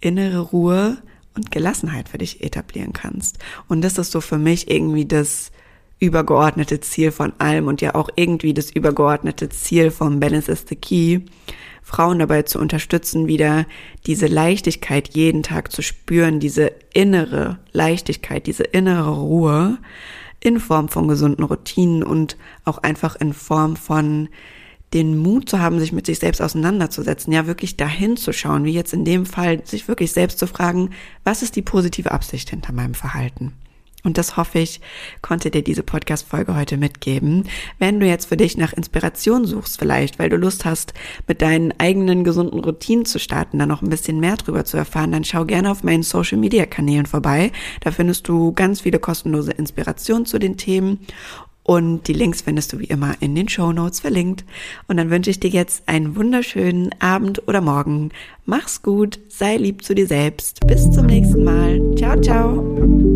innere 0.00 0.40
Ruhe 0.40 0.98
und 1.36 1.50
Gelassenheit 1.50 2.08
für 2.08 2.18
dich 2.18 2.42
etablieren 2.42 2.92
kannst. 2.92 3.38
Und 3.68 3.82
das 3.82 3.98
ist 3.98 4.12
so 4.12 4.20
für 4.20 4.38
mich 4.38 4.70
irgendwie 4.70 5.06
das 5.06 5.52
übergeordnete 5.98 6.80
Ziel 6.80 7.10
von 7.10 7.32
allem 7.38 7.68
und 7.68 7.80
ja 7.80 7.94
auch 7.94 8.10
irgendwie 8.16 8.52
das 8.52 8.70
übergeordnete 8.70 9.48
Ziel 9.48 9.90
vom 9.90 10.20
Balance 10.20 10.50
is 10.50 10.64
the 10.68 10.76
Key, 10.76 11.20
Frauen 11.82 12.18
dabei 12.18 12.42
zu 12.42 12.58
unterstützen, 12.58 13.28
wieder 13.28 13.64
diese 14.06 14.26
Leichtigkeit 14.26 15.14
jeden 15.14 15.42
Tag 15.42 15.70
zu 15.70 15.82
spüren, 15.82 16.40
diese 16.40 16.72
innere 16.92 17.58
Leichtigkeit, 17.72 18.46
diese 18.46 18.64
innere 18.64 19.16
Ruhe 19.16 19.78
in 20.40 20.60
Form 20.60 20.88
von 20.88 21.08
gesunden 21.08 21.44
Routinen 21.44 22.02
und 22.02 22.36
auch 22.64 22.78
einfach 22.78 23.16
in 23.16 23.32
Form 23.32 23.76
von 23.76 24.28
den 24.96 25.18
Mut 25.18 25.50
zu 25.50 25.60
haben, 25.60 25.78
sich 25.78 25.92
mit 25.92 26.06
sich 26.06 26.18
selbst 26.18 26.40
auseinanderzusetzen, 26.40 27.30
ja 27.30 27.46
wirklich 27.46 27.76
dahin 27.76 28.16
zu 28.16 28.32
schauen, 28.32 28.64
wie 28.64 28.72
jetzt 28.72 28.94
in 28.94 29.04
dem 29.04 29.26
Fall, 29.26 29.60
sich 29.66 29.88
wirklich 29.88 30.12
selbst 30.12 30.38
zu 30.38 30.46
fragen, 30.46 30.90
was 31.22 31.42
ist 31.42 31.54
die 31.54 31.62
positive 31.62 32.12
Absicht 32.12 32.48
hinter 32.48 32.72
meinem 32.72 32.94
Verhalten? 32.94 33.52
Und 34.04 34.18
das 34.18 34.36
hoffe 34.36 34.60
ich, 34.60 34.80
konnte 35.20 35.50
dir 35.50 35.62
diese 35.62 35.82
Podcast-Folge 35.82 36.54
heute 36.54 36.76
mitgeben. 36.76 37.48
Wenn 37.80 37.98
du 37.98 38.06
jetzt 38.06 38.26
für 38.26 38.36
dich 38.36 38.56
nach 38.56 38.72
Inspiration 38.72 39.44
suchst, 39.46 39.78
vielleicht, 39.78 40.20
weil 40.20 40.30
du 40.30 40.36
Lust 40.36 40.64
hast, 40.64 40.94
mit 41.26 41.42
deinen 41.42 41.74
eigenen 41.78 42.22
gesunden 42.22 42.60
Routinen 42.60 43.04
zu 43.04 43.18
starten, 43.18 43.58
da 43.58 43.66
noch 43.66 43.82
ein 43.82 43.90
bisschen 43.90 44.20
mehr 44.20 44.36
drüber 44.36 44.64
zu 44.64 44.76
erfahren, 44.76 45.10
dann 45.10 45.24
schau 45.24 45.44
gerne 45.44 45.72
auf 45.72 45.82
meinen 45.82 46.04
Social-Media-Kanälen 46.04 47.06
vorbei. 47.06 47.50
Da 47.80 47.90
findest 47.90 48.28
du 48.28 48.52
ganz 48.52 48.82
viele 48.82 49.00
kostenlose 49.00 49.50
Inspirationen 49.50 50.24
zu 50.24 50.38
den 50.38 50.56
Themen 50.56 51.00
Und 51.66 52.06
die 52.06 52.12
Links 52.12 52.42
findest 52.42 52.72
du 52.72 52.78
wie 52.78 52.84
immer 52.84 53.16
in 53.18 53.34
den 53.34 53.48
Show 53.48 53.72
Notes 53.72 53.98
verlinkt. 53.98 54.44
Und 54.86 54.98
dann 54.98 55.10
wünsche 55.10 55.30
ich 55.30 55.40
dir 55.40 55.50
jetzt 55.50 55.88
einen 55.88 56.14
wunderschönen 56.14 56.90
Abend 57.00 57.48
oder 57.48 57.60
Morgen. 57.60 58.10
Mach's 58.44 58.82
gut, 58.82 59.18
sei 59.28 59.56
lieb 59.56 59.82
zu 59.82 59.92
dir 59.92 60.06
selbst. 60.06 60.64
Bis 60.68 60.88
zum 60.92 61.06
nächsten 61.06 61.42
Mal. 61.42 61.80
Ciao, 61.96 62.20
ciao. 62.20 63.15